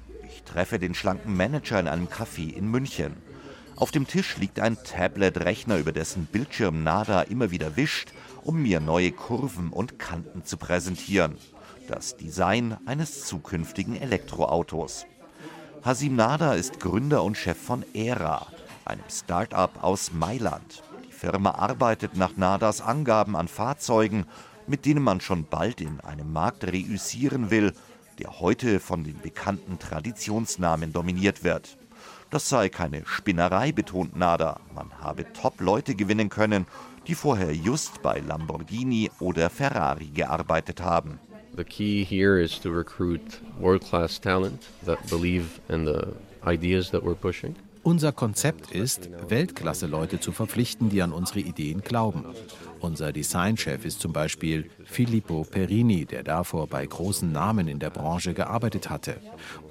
Treffe 0.48 0.80
den 0.80 0.96
schlanken 0.96 1.36
Manager 1.36 1.80
in 1.80 1.88
einem 1.88 2.08
Café 2.08 2.52
in 2.54 2.72
München. 2.72 3.18
Auf 3.76 3.92
dem 3.92 4.08
Tisch 4.08 4.38
liegt 4.38 4.60
ein 4.60 4.78
Tablet-Rechner, 4.84 5.78
über 5.78 5.92
dessen 5.92 6.26
Bildschirm 6.26 6.84
Nada 6.84 7.22
immer 7.22 7.52
wieder 7.52 7.76
wischt, 7.76 8.12
um 8.44 8.62
mir 8.64 8.80
neue 8.80 9.12
Kurven 9.12 9.70
und 9.70 10.00
Kanten 10.00 10.46
zu 10.46 10.58
präsentieren. 10.58 11.38
Das 11.88 12.18
Design 12.18 12.78
eines 12.86 13.26
zukünftigen 13.26 13.96
Elektroautos. 13.96 15.06
Hasim 15.84 16.16
Nada 16.16 16.54
ist 16.54 16.80
Gründer 16.80 17.24
und 17.24 17.38
Chef 17.38 17.58
von 17.58 17.86
ERA, 17.94 18.48
einem 18.86 19.04
Start-up 19.10 19.84
aus 19.84 20.12
Mailand. 20.12 20.82
Die 21.08 21.14
Firma 21.14 21.52
arbeitet 21.52 22.18
nach 22.18 22.36
Nadas 22.36 22.82
Angaben 22.82 23.36
an 23.36 23.48
Fahrzeugen, 23.48 24.26
mit 24.66 24.86
denen 24.86 25.04
man 25.04 25.22
schon 25.22 25.46
bald 25.46 25.82
in 25.82 26.00
einem 26.02 26.34
Markt 26.34 26.64
reüssieren 26.64 27.52
will, 27.52 27.74
der 28.20 28.40
heute 28.40 28.80
von 28.80 29.04
den 29.04 29.20
bekannten 29.22 29.80
Traditionsnamen 29.80 30.94
dominiert 30.94 31.44
wird. 31.44 31.78
Das 32.30 32.50
sei 32.50 32.70
keine 32.70 33.04
Spinnerei, 33.06 33.72
betont 33.72 34.18
Nada. 34.18 34.60
Man 34.76 34.92
habe 35.00 35.32
Top-Leute 35.34 35.96
gewinnen 35.96 36.30
können, 36.30 36.66
die 37.08 37.16
vorher 37.16 37.54
just 37.54 38.02
bei 38.02 38.20
Lamborghini 38.20 39.10
oder 39.20 39.50
Ferrari 39.50 40.08
gearbeitet 40.08 40.82
haben. 40.82 41.20
The 41.56 41.64
key 41.64 42.04
here 42.04 42.40
is 42.40 42.60
to 42.60 42.70
recruit 42.70 43.42
world-class 43.60 44.20
talent 44.20 44.68
that 44.86 45.00
believe 45.10 45.60
in 45.70 45.86
the 45.86 46.14
ideas 46.46 46.92
that 46.92 47.04
we're 47.04 47.16
pushing. 47.16 47.56
Unser 47.88 48.12
Konzept 48.12 48.72
ist, 48.72 49.10
Weltklasse-Leute 49.30 50.20
zu 50.20 50.34
verpflichten, 50.34 50.90
die 50.90 51.02
an 51.02 51.14
unsere 51.14 51.40
Ideen 51.40 51.80
glauben. 51.80 52.26
Unser 52.82 53.14
Designchef 53.14 53.86
ist 53.86 54.02
zum 54.02 54.12
Beispiel 54.12 54.70
Filippo 54.84 55.46
Perini, 55.50 56.04
der 56.04 56.24
davor 56.24 56.68
bei 56.68 56.86
großen 56.86 57.32
Namen 57.32 57.70
in 57.70 57.80
der 57.80 57.90
Branche 57.90 58.34
gearbeitet 58.34 58.90
hatte 58.90 59.16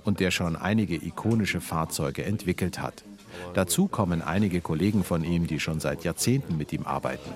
und 0.07 0.19
der 0.19 0.31
schon 0.31 0.57
einige 0.57 0.95
ikonische 0.95 1.61
Fahrzeuge 1.61 2.25
entwickelt 2.25 2.81
hat. 2.81 3.05
Dazu 3.53 3.87
kommen 3.87 4.23
einige 4.23 4.63
Kollegen 4.63 5.05
von 5.05 5.23
ihm, 5.23 5.47
die 5.47 5.61
schon 5.61 5.79
seit 5.79 6.03
Jahrzehnten 6.03 6.57
mit 6.57 6.73
ihm 6.73 6.87
arbeiten. 6.87 7.31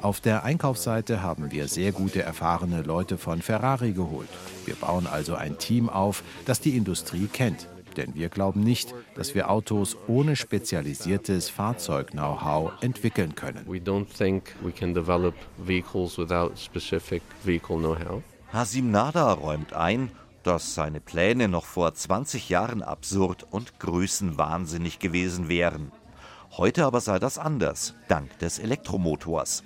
Auf 0.00 0.20
der 0.20 0.44
Einkaufsseite 0.44 1.22
haben 1.22 1.52
wir 1.52 1.68
sehr 1.68 1.92
gute, 1.92 2.22
erfahrene 2.22 2.80
Leute 2.80 3.18
von 3.18 3.42
Ferrari 3.42 3.92
geholt. 3.92 4.30
Wir 4.64 4.76
bauen 4.76 5.06
also 5.06 5.34
ein 5.34 5.58
Team 5.58 5.90
auf, 5.90 6.22
das 6.46 6.58
die 6.58 6.74
Industrie 6.74 7.28
kennt. 7.30 7.68
Denn 7.96 8.14
wir 8.14 8.28
glauben 8.28 8.60
nicht, 8.60 8.94
dass 9.14 9.34
wir 9.34 9.50
Autos 9.50 9.96
ohne 10.06 10.36
spezialisiertes 10.36 11.48
Fahrzeug-Know-how 11.48 12.72
entwickeln 12.80 13.34
können. 13.34 13.64
We 13.66 13.78
don't 13.78 14.06
think 14.06 14.54
we 14.62 14.72
can 14.72 14.94
develop 14.94 15.34
vehicles 15.58 16.18
without 16.18 16.52
specific 16.56 17.22
vehicle 17.44 17.76
know-how. 17.76 18.22
Hasim 18.52 18.90
Nada 18.90 19.32
räumt 19.32 19.72
ein, 19.72 20.10
dass 20.42 20.74
seine 20.74 21.00
Pläne 21.00 21.48
noch 21.48 21.64
vor 21.64 21.94
20 21.94 22.48
Jahren 22.48 22.82
absurd 22.82 23.46
und 23.50 23.78
größenwahnsinnig 23.78 24.98
gewesen 24.98 25.48
wären. 25.48 25.92
Heute 26.56 26.84
aber 26.84 27.00
sei 27.00 27.18
das 27.18 27.38
anders, 27.38 27.94
dank 28.08 28.38
des 28.40 28.58
Elektromotors. 28.58 29.62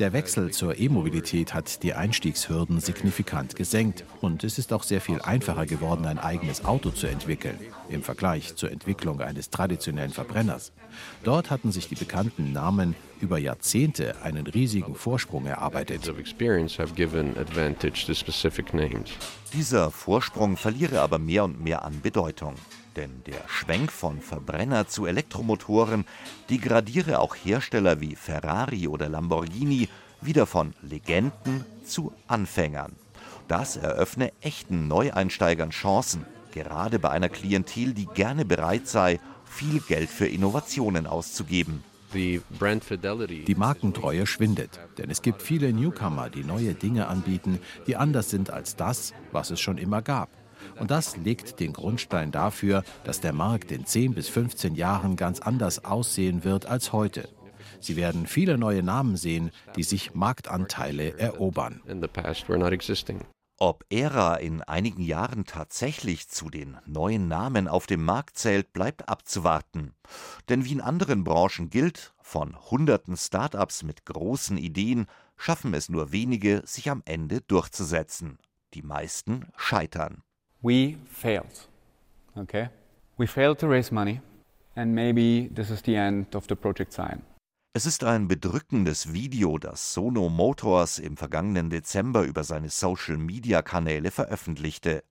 Der 0.00 0.12
Wechsel 0.12 0.50
zur 0.50 0.76
E-Mobilität 0.76 1.54
hat 1.54 1.84
die 1.84 1.94
Einstiegshürden 1.94 2.80
signifikant 2.80 3.54
gesenkt 3.54 4.04
und 4.20 4.42
es 4.42 4.58
ist 4.58 4.72
auch 4.72 4.82
sehr 4.82 5.00
viel 5.00 5.20
einfacher 5.22 5.64
geworden, 5.64 6.06
ein 6.06 6.18
eigenes 6.18 6.64
Auto 6.64 6.90
zu 6.90 7.06
entwickeln 7.06 7.56
im 7.88 8.02
Vergleich 8.02 8.56
zur 8.56 8.72
Entwicklung 8.72 9.20
eines 9.20 9.48
traditionellen 9.50 10.10
Verbrenners. 10.10 10.72
Dort 11.22 11.50
hatten 11.50 11.70
sich 11.70 11.88
die 11.88 11.94
bekannten 11.94 12.52
Namen 12.52 12.96
über 13.20 13.38
Jahrzehnte 13.38 14.20
einen 14.22 14.48
riesigen 14.48 14.96
Vorsprung 14.96 15.46
erarbeitet. 15.46 16.12
Dieser 19.52 19.90
Vorsprung 19.92 20.56
verliere 20.56 21.00
aber 21.00 21.20
mehr 21.20 21.44
und 21.44 21.62
mehr 21.62 21.84
an 21.84 22.00
Bedeutung. 22.00 22.54
Denn 22.96 23.22
der 23.26 23.42
Schwenk 23.48 23.90
von 23.90 24.20
Verbrenner 24.20 24.86
zu 24.86 25.06
Elektromotoren 25.06 26.04
degradiere 26.48 27.18
auch 27.18 27.34
Hersteller 27.34 28.00
wie 28.00 28.14
Ferrari 28.14 28.86
oder 28.86 29.08
Lamborghini 29.08 29.88
wieder 30.20 30.46
von 30.46 30.74
Legenden 30.80 31.64
zu 31.84 32.12
Anfängern. 32.28 32.92
Das 33.48 33.76
eröffne 33.76 34.32
echten 34.40 34.88
Neueinsteigern 34.88 35.70
Chancen, 35.70 36.24
gerade 36.52 36.98
bei 36.98 37.10
einer 37.10 37.28
Klientel, 37.28 37.94
die 37.94 38.06
gerne 38.06 38.44
bereit 38.44 38.86
sei, 38.86 39.18
viel 39.44 39.80
Geld 39.80 40.08
für 40.08 40.26
Innovationen 40.26 41.06
auszugeben. 41.06 41.82
Die 42.14 42.40
Markentreue 43.56 44.26
schwindet, 44.26 44.78
denn 44.98 45.10
es 45.10 45.20
gibt 45.20 45.42
viele 45.42 45.72
Newcomer, 45.72 46.30
die 46.30 46.44
neue 46.44 46.74
Dinge 46.74 47.08
anbieten, 47.08 47.58
die 47.88 47.96
anders 47.96 48.30
sind 48.30 48.50
als 48.50 48.76
das, 48.76 49.12
was 49.32 49.50
es 49.50 49.60
schon 49.60 49.78
immer 49.78 50.00
gab. 50.00 50.28
Und 50.78 50.90
das 50.90 51.16
legt 51.16 51.60
den 51.60 51.72
Grundstein 51.72 52.30
dafür, 52.30 52.84
dass 53.04 53.20
der 53.20 53.32
Markt 53.32 53.72
in 53.72 53.86
10 53.86 54.14
bis 54.14 54.28
15 54.28 54.74
Jahren 54.74 55.16
ganz 55.16 55.40
anders 55.40 55.84
aussehen 55.84 56.44
wird 56.44 56.66
als 56.66 56.92
heute. 56.92 57.28
Sie 57.80 57.96
werden 57.96 58.26
viele 58.26 58.56
neue 58.56 58.82
Namen 58.82 59.16
sehen, 59.16 59.50
die 59.76 59.82
sich 59.82 60.14
Marktanteile 60.14 61.18
erobern. 61.18 61.82
Ob 63.58 63.84
ERA 63.88 64.34
in 64.36 64.62
einigen 64.62 65.02
Jahren 65.02 65.44
tatsächlich 65.44 66.28
zu 66.28 66.50
den 66.50 66.76
neuen 66.86 67.28
Namen 67.28 67.68
auf 67.68 67.86
dem 67.86 68.04
Markt 68.04 68.36
zählt, 68.36 68.72
bleibt 68.72 69.08
abzuwarten. 69.08 69.94
Denn 70.48 70.64
wie 70.64 70.72
in 70.72 70.80
anderen 70.80 71.22
Branchen 71.22 71.70
gilt, 71.70 72.14
von 72.20 72.56
hunderten 72.70 73.16
Start-ups 73.16 73.84
mit 73.84 74.06
großen 74.06 74.58
Ideen 74.58 75.06
schaffen 75.36 75.72
es 75.74 75.88
nur 75.88 76.10
wenige, 76.10 76.62
sich 76.66 76.90
am 76.90 77.02
Ende 77.04 77.42
durchzusetzen. 77.42 78.38
Die 78.74 78.82
meisten 78.82 79.46
scheitern 79.56 80.22
we 80.64 80.96
failed. 81.06 81.68
Okay? 82.36 82.70
We 83.18 83.26
failed 83.26 83.58
to 83.58 83.68
raise 83.68 83.92
money 83.92 84.20
and 84.74 84.94
maybe 84.94 85.48
this 85.54 85.70
is 85.70 85.82
the 85.82 85.94
end 85.94 86.34
of 86.34 86.46
the 86.48 86.56
project 86.56 86.92
sign. 86.92 87.22
Es 87.76 87.86
ist 87.86 88.04
ein 88.04 88.28
bedrückendes 88.28 89.12
Video, 89.12 89.58
das 89.58 89.92
Sono 89.92 90.28
Motors 90.28 91.00
im 91.00 91.16
vergangenen 91.16 91.70
Dezember 91.70 92.22
über 92.22 92.44
seine 92.44 92.70
Social-Media-Kanäle 92.70 94.12
veröffentlichte. 94.12 95.02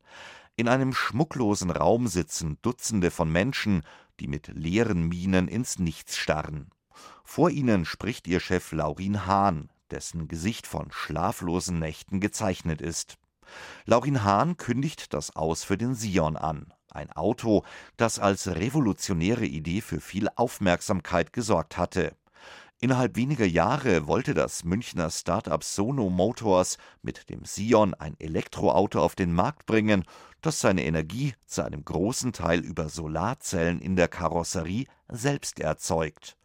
In 0.56 0.70
einem 0.70 0.94
schmucklosen 0.94 1.72
Raum 1.72 2.08
sitzen 2.08 2.58
Dutzende 2.62 3.12
von 3.12 3.30
Menschen, 3.30 3.84
die 4.22 4.28
mit 4.28 4.48
leeren 4.48 5.10
Minen 5.10 5.50
ins 5.50 5.78
Nichts 5.78 6.16
starren. 6.16 6.70
Vor 7.26 7.50
ihnen 7.50 7.84
spricht 7.84 8.28
ihr 8.28 8.40
Chef 8.40 8.72
Laurin 8.72 9.26
Hahn, 9.26 9.70
dessen 9.92 10.30
Gesicht 10.30 10.66
von 10.66 10.90
schlaflosen 10.90 11.80
Nächten 11.80 12.22
gezeichnet 12.22 12.82
ist. 12.82 13.18
Laurin 13.86 14.24
Hahn 14.24 14.58
kündigt 14.58 15.14
das 15.14 15.36
Aus 15.36 15.64
für 15.64 15.78
den 15.78 15.96
Sion 15.96 16.38
an, 16.38 16.74
ein 16.90 17.12
Auto, 17.12 17.64
das 17.98 18.20
als 18.20 18.48
revolutionäre 18.48 19.46
Idee 19.46 19.82
für 19.82 20.02
viel 20.02 20.30
Aufmerksamkeit 20.36 21.34
gesorgt 21.34 21.78
hatte. 21.78 22.16
Innerhalb 22.84 23.16
weniger 23.16 23.46
Jahre 23.46 24.08
wollte 24.08 24.34
das 24.34 24.66
Münchner 24.66 25.10
Start-up 25.10 25.64
Sono 25.64 26.10
Motors 26.10 26.78
mit 27.02 27.30
dem 27.30 27.46
Sion 27.46 27.94
ein 27.94 28.20
Elektroauto 28.20 29.02
auf 29.02 29.16
den 29.16 29.34
Markt 29.34 29.66
bringen, 29.66 30.04
das 30.42 30.60
seine 30.60 30.84
Energie 30.84 31.34
zu 31.46 31.64
einem 31.64 31.86
großen 31.86 32.34
Teil 32.34 32.60
über 32.60 32.90
Solarzellen 32.90 33.80
in 33.80 33.96
der 33.96 34.10
Karosserie 34.10 34.88
selbst 35.08 35.62
erzeugt. 35.62 36.36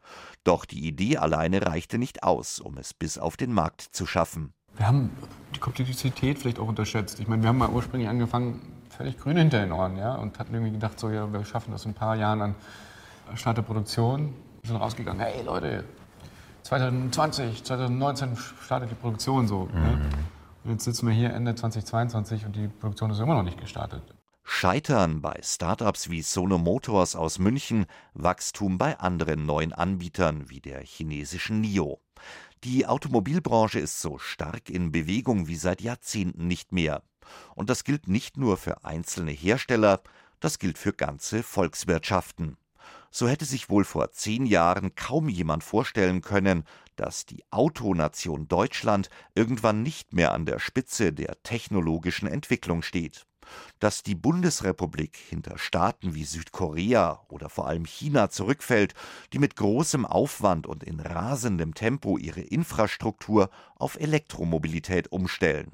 Doch 0.45 0.65
die 0.65 0.87
Idee 0.87 1.17
alleine 1.17 1.67
reichte 1.67 1.99
nicht 1.99 2.23
aus, 2.23 2.61
um 2.61 2.79
es 2.79 2.95
bis 2.95 3.19
auf 3.19 3.37
den 3.37 3.53
Markt 3.53 3.83
zu 3.83 4.07
schaffen 4.07 4.55
wir 4.79 4.87
haben 4.87 5.11
die 5.55 5.61
Komplexität 5.61 6.39
vielleicht 6.39 6.59
auch 6.59 6.69
unterschätzt. 6.69 7.21
Ich 7.21 7.29
meine, 7.29 7.43
wir 7.43 7.49
haben 7.49 7.59
mal 7.59 7.69
ursprünglich 7.69 8.09
angefangen, 8.09 8.61
völlig 8.91 9.19
grün 9.19 9.37
hinter 9.37 9.61
den 9.61 9.73
Ohren, 9.73 9.97
ja, 9.97 10.15
und 10.15 10.39
hatten 10.39 10.55
irgendwie 10.55 10.73
gedacht, 10.73 10.99
so, 10.99 11.11
ja, 11.11 11.31
wir 11.33 11.45
schaffen 11.45 11.73
das 11.73 11.85
in 11.85 11.91
ein 11.91 11.95
paar 11.95 12.17
Jahren 12.17 12.41
an 12.41 12.55
Start 13.35 13.59
der 13.59 13.63
Produktion. 13.63 14.35
Wir 14.63 14.69
sind 14.69 14.77
rausgegangen, 14.77 15.21
hey 15.21 15.43
Leute, 15.45 15.85
2020, 16.63 17.65
2019 17.65 18.37
startet 18.37 18.91
die 18.91 18.95
Produktion 18.95 19.47
so. 19.47 19.65
Ne? 19.67 19.81
Mhm. 19.81 19.85
Ne? 19.85 20.11
Und 20.65 20.71
jetzt 20.73 20.85
sitzen 20.85 21.07
wir 21.07 21.15
hier 21.15 21.33
Ende 21.33 21.55
2022 21.55 22.47
und 22.47 22.57
die 22.57 22.69
Produktion 22.69 23.11
ist 23.11 23.21
immer 23.21 23.35
noch 23.35 23.43
nicht 23.43 23.59
gestartet. 23.59 24.03
Scheitern 24.43 25.21
bei 25.21 25.39
Startups 25.43 26.09
wie 26.09 26.23
Sono 26.23 26.57
Motors 26.57 27.17
aus 27.17 27.39
München, 27.39 27.85
Wachstum 28.15 28.79
bei 28.79 28.99
anderen 28.99 29.45
neuen 29.45 29.73
Anbietern 29.75 30.49
wie 30.49 30.61
der 30.61 30.81
chinesischen 30.81 31.61
NIO. 31.61 32.01
Die 32.65 32.87
Automobilbranche 32.87 33.79
ist 33.79 34.01
so 34.01 34.19
stark 34.19 34.69
in 34.69 34.91
Bewegung 34.91 35.47
wie 35.47 35.55
seit 35.55 35.81
Jahrzehnten 35.81 36.49
nicht 36.49 36.73
mehr. 36.73 37.05
Und 37.55 37.71
das 37.71 37.85
gilt 37.85 38.09
nicht 38.09 38.37
nur 38.37 38.57
für 38.57 38.85
einzelne 38.85 39.31
Hersteller, 39.31 40.03
das 40.41 40.59
gilt 40.59 40.77
für 40.77 40.93
ganze 40.93 41.45
Volkswirtschaften. 41.45 42.57
So 43.13 43.29
hätte 43.29 43.45
sich 43.45 43.71
wohl 43.71 43.85
vor 43.85 44.11
zehn 44.11 44.45
Jahren 44.45 44.97
kaum 44.97 45.29
jemand 45.29 45.63
vorstellen 45.63 46.21
können, 46.21 46.65
dass 46.97 47.27
die 47.27 47.45
Autonation 47.51 48.49
Deutschland 48.49 49.09
irgendwann 49.37 49.85
nicht 49.85 50.13
mehr 50.13 50.33
an 50.33 50.45
der 50.45 50.59
Spitze 50.59 51.13
der 51.13 51.41
technologischen 51.45 52.27
Entwicklung 52.27 52.83
steht. 52.83 53.25
Dass 53.79 54.03
die 54.03 54.15
Bundesrepublik 54.15 55.17
hinter 55.17 55.59
Staaten 55.59 56.15
wie 56.15 56.25
Südkorea 56.25 57.21
oder 57.29 57.49
vor 57.49 57.67
allem 57.67 57.85
China 57.85 58.31
zurückfällt, 58.31 58.95
die 59.33 59.39
mit 59.39 59.57
großem 59.57 60.05
Aufwand 60.05 60.67
und 60.67 60.83
in 60.85 61.01
rasendem 61.01 61.75
Tempo 61.75 62.19
ihre 62.19 62.41
Infrastruktur 62.41 63.51
auf 63.77 63.99
Elektromobilität 63.99 65.13
umstellen. 65.13 65.73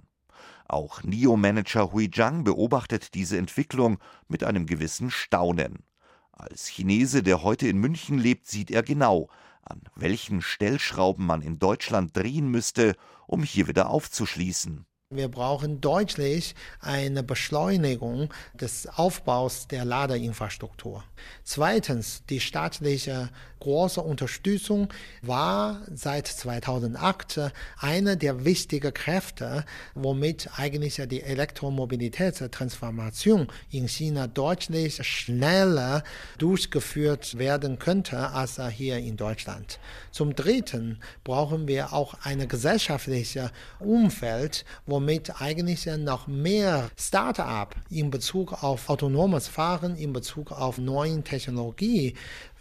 Auch 0.67 1.03
NIO-Manager 1.03 1.93
Hui 1.93 2.11
Zhang 2.11 2.45
beobachtet 2.45 3.15
diese 3.15 3.37
Entwicklung 3.37 3.99
mit 4.29 4.45
einem 4.45 4.67
gewissen 4.67 5.11
Staunen. 5.11 5.85
Als 6.33 6.67
Chinese, 6.67 7.23
der 7.23 7.43
heute 7.43 7.69
in 7.69 7.79
München 7.79 8.19
lebt, 8.19 8.47
sieht 8.49 8.71
er 8.71 8.83
genau, 8.83 9.29
an 9.63 9.81
welchen 9.95 10.43
Stellschrauben 10.43 11.25
man 11.25 11.43
in 11.43 11.59
Deutschland 11.59 12.17
drehen 12.17 12.49
müsste, 12.51 12.97
um 13.27 13.43
hier 13.43 13.69
wieder 13.69 13.91
aufzuschließen. 13.91 14.87
Wir 15.11 15.29
brauchen 15.29 15.83
deutlich 15.83 16.55
eine 16.81 17.23
Beschleunigung 17.23 18.33
des 18.55 18.87
Aufbaus 18.87 19.69
der 19.69 19.85
Ladeinfrastruktur. 19.85 21.05
Zweitens, 21.45 22.25
die 22.31 22.41
staatliche 22.41 23.29
große 23.65 24.01
Unterstützung 24.03 24.89
war 25.23 25.81
seit 25.93 26.27
2008 26.27 27.53
eine 27.79 28.19
der 28.19 28.45
wichtigen 28.45 28.93
Kräfte, 28.93 29.65
womit 29.95 30.51
eigentlich 30.57 31.01
die 31.09 31.23
Elektromobilitätstransformation 31.23 33.49
in 33.71 33.89
China 33.89 34.27
deutlich 34.27 35.03
schneller 35.07 36.05
durchgeführt 36.37 37.39
werden 37.39 37.79
könnte 37.79 38.33
als 38.33 38.61
hier 38.69 38.99
in 38.99 39.17
Deutschland. 39.17 39.79
Zum 40.11 40.37
Dritten 40.37 40.99
brauchen 41.25 41.67
wir 41.67 41.95
auch 41.95 42.13
ein 42.23 42.47
gesellschaftliches 42.47 43.51
Umfeld, 43.79 44.67
womit 44.85 45.41
eigentlich 45.41 45.87
noch 45.87 46.27
mehr 46.27 46.91
Start-up 46.99 47.77
in 47.89 48.11
Bezug 48.11 48.63
auf 48.63 48.91
autonomes 48.91 49.49
Fahren, 49.49 49.97
in 49.97 50.13
Bezug 50.13 50.53
auf 50.53 50.77
neue 50.77 51.23
Technologie 51.23 52.15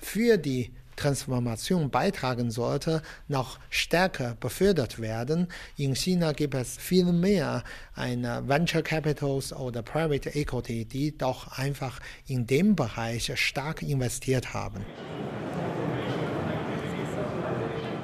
für 0.03 0.37
die 0.37 0.71
Transformation 0.95 1.89
beitragen 1.89 2.51
sollte, 2.51 3.01
noch 3.27 3.59
stärker 3.69 4.35
befördert 4.39 4.99
werden. 4.99 5.47
In 5.77 5.95
China 5.95 6.33
gibt 6.33 6.53
es 6.53 6.77
viel 6.77 7.05
mehr 7.05 7.63
eine 7.95 8.47
Venture 8.47 8.83
Capitals 8.83 9.53
oder 9.53 9.81
Private 9.81 10.29
Equity, 10.29 10.85
die 10.85 11.17
doch 11.17 11.57
einfach 11.57 11.99
in 12.27 12.45
dem 12.45 12.75
Bereich 12.75 13.31
stark 13.39 13.81
investiert 13.81 14.53
haben. 14.53 14.85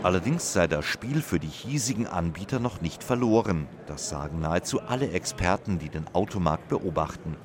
Allerdings 0.01 0.53
sei 0.53 0.67
das 0.67 0.85
Spiel 0.85 1.21
für 1.21 1.39
die 1.39 1.47
hiesigen 1.47 2.07
Anbieter 2.07 2.59
noch 2.59 2.79
nicht 2.79 3.03
verloren. 3.03 3.67
Das 3.85 4.07
sagen 4.07 4.39
nahezu 4.39 4.79
alle 4.79 5.11
Experten, 5.11 5.77
die 5.77 5.89
den 5.89 6.07
Automarkt 6.13 6.69
beobachten. 6.69 7.35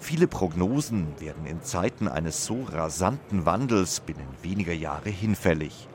Viele 0.00 0.26
Prognosen 0.26 1.06
werden 1.20 1.46
in 1.46 1.62
Zeiten 1.62 2.08
eines 2.08 2.44
so 2.44 2.64
rasanten 2.64 3.46
Wandels 3.46 4.00
binnen 4.00 4.26
weniger 4.42 4.72
Jahre 4.72 5.10
hinfällig. 5.10 5.86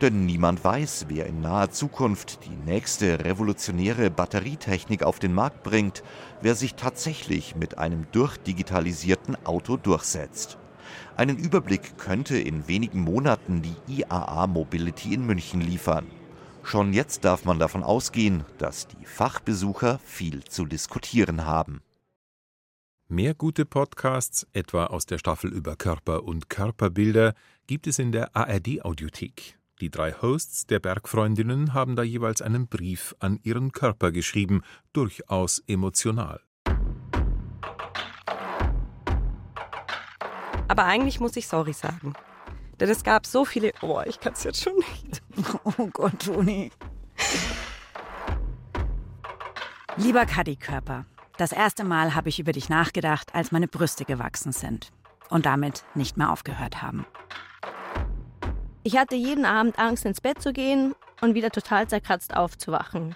Denn 0.00 0.26
niemand 0.26 0.62
weiß, 0.62 1.06
wer 1.08 1.26
in 1.26 1.40
naher 1.40 1.72
Zukunft 1.72 2.44
die 2.44 2.70
nächste 2.70 3.24
revolutionäre 3.24 4.10
Batterietechnik 4.10 5.02
auf 5.02 5.18
den 5.18 5.34
Markt 5.34 5.64
bringt, 5.64 6.04
wer 6.40 6.54
sich 6.54 6.76
tatsächlich 6.76 7.56
mit 7.56 7.78
einem 7.78 8.06
durchdigitalisierten 8.12 9.36
Auto 9.44 9.76
durchsetzt. 9.76 10.56
Einen 11.16 11.36
Überblick 11.36 11.98
könnte 11.98 12.38
in 12.38 12.68
wenigen 12.68 13.00
Monaten 13.00 13.62
die 13.62 13.76
IAA 13.86 14.46
Mobility 14.46 15.14
in 15.14 15.26
München 15.26 15.60
liefern. 15.60 16.06
Schon 16.62 16.92
jetzt 16.92 17.24
darf 17.24 17.44
man 17.44 17.58
davon 17.58 17.82
ausgehen, 17.82 18.44
dass 18.58 18.88
die 18.88 19.04
Fachbesucher 19.04 19.98
viel 20.04 20.44
zu 20.44 20.66
diskutieren 20.66 21.46
haben. 21.46 21.80
Mehr 23.08 23.32
gute 23.32 23.64
Podcasts, 23.64 24.46
etwa 24.52 24.84
aus 24.84 25.06
der 25.06 25.16
Staffel 25.16 25.50
über 25.50 25.76
Körper 25.76 26.24
und 26.24 26.50
Körperbilder, 26.50 27.34
gibt 27.66 27.86
es 27.86 27.98
in 27.98 28.12
der 28.12 28.36
ARD 28.36 28.84
Audiothek. 28.84 29.58
Die 29.80 29.90
drei 29.90 30.12
Hosts 30.12 30.66
der 30.66 30.78
Bergfreundinnen 30.80 31.72
haben 31.72 31.96
da 31.96 32.02
jeweils 32.02 32.42
einen 32.42 32.66
Brief 32.66 33.14
an 33.18 33.38
ihren 33.44 33.72
Körper 33.72 34.12
geschrieben, 34.12 34.62
durchaus 34.92 35.60
emotional. 35.66 36.40
Aber 40.68 40.84
eigentlich 40.84 41.18
muss 41.18 41.36
ich 41.36 41.48
sorry 41.48 41.72
sagen. 41.72 42.12
Denn 42.78 42.88
es 42.90 43.02
gab 43.02 43.26
so 43.26 43.44
viele. 43.44 43.72
Oh, 43.82 44.00
ich 44.06 44.20
kann 44.20 44.34
es 44.34 44.44
jetzt 44.44 44.62
schon 44.62 44.76
nicht. 44.76 45.22
Oh 45.64 45.86
Gott, 45.92 46.18
Toni. 46.24 46.70
Lieber 49.96 50.26
Kaddi-Körper, 50.26 51.06
das 51.36 51.52
erste 51.52 51.84
Mal 51.84 52.14
habe 52.14 52.28
ich 52.28 52.38
über 52.38 52.52
dich 52.52 52.68
nachgedacht, 52.68 53.34
als 53.34 53.50
meine 53.50 53.68
Brüste 53.68 54.04
gewachsen 54.04 54.52
sind 54.52 54.90
und 55.28 55.46
damit 55.46 55.84
nicht 55.94 56.16
mehr 56.16 56.30
aufgehört 56.30 56.82
haben. 56.82 57.06
Ich 58.84 58.96
hatte 58.96 59.16
jeden 59.16 59.44
Abend 59.44 59.78
Angst, 59.78 60.04
ins 60.04 60.20
Bett 60.20 60.40
zu 60.40 60.52
gehen 60.52 60.94
und 61.20 61.34
wieder 61.34 61.50
total 61.50 61.88
zerkratzt 61.88 62.36
aufzuwachen. 62.36 63.14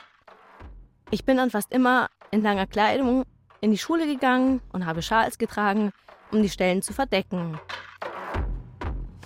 Ich 1.11 1.25
bin 1.25 1.37
dann 1.37 1.51
fast 1.51 1.73
immer 1.73 2.09
in 2.31 2.43
langer 2.43 2.67
Kleidung 2.67 3.25
in 3.61 3.71
die 3.71 3.79
Schule 3.79 4.07
gegangen 4.07 4.61
und 4.73 4.87
habe 4.87 5.03
Schals 5.03 5.39
getragen, 5.39 5.93
um 6.33 6.43
die 6.43 6.49
Stellen 6.49 6.83
zu 6.83 6.93
verdecken. 6.93 7.59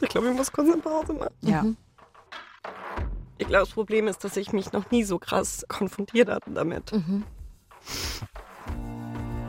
Ich 0.01 0.09
glaube, 0.09 0.29
ich 0.29 0.37
muss 0.37 0.53
kurz 0.53 0.71
eine 0.71 0.83
Pause 0.83 1.14
machen. 1.14 1.35
Ja. 1.40 1.62
Mhm. 1.62 1.77
Ich 3.38 3.47
glaube, 3.47 3.66
das 3.66 3.75
Problem 3.75 4.09
ist, 4.09 4.25
dass 4.25 4.37
ich 4.37 4.53
mich 4.53 4.73
noch 4.73 4.90
nie 4.90 5.05
so 5.05 5.19
krass 5.19 5.64
konfrontiert 5.69 6.29
hatte 6.29 6.51
damit. 6.51 6.92
Mhm. 6.92 7.25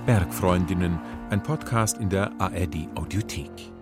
Bergfreundinnen, 0.06 1.00
ein 1.30 1.44
Podcast 1.44 1.98
in 1.98 2.10
der 2.10 2.32
ARD 2.40 2.88
Audiothek. 2.96 3.77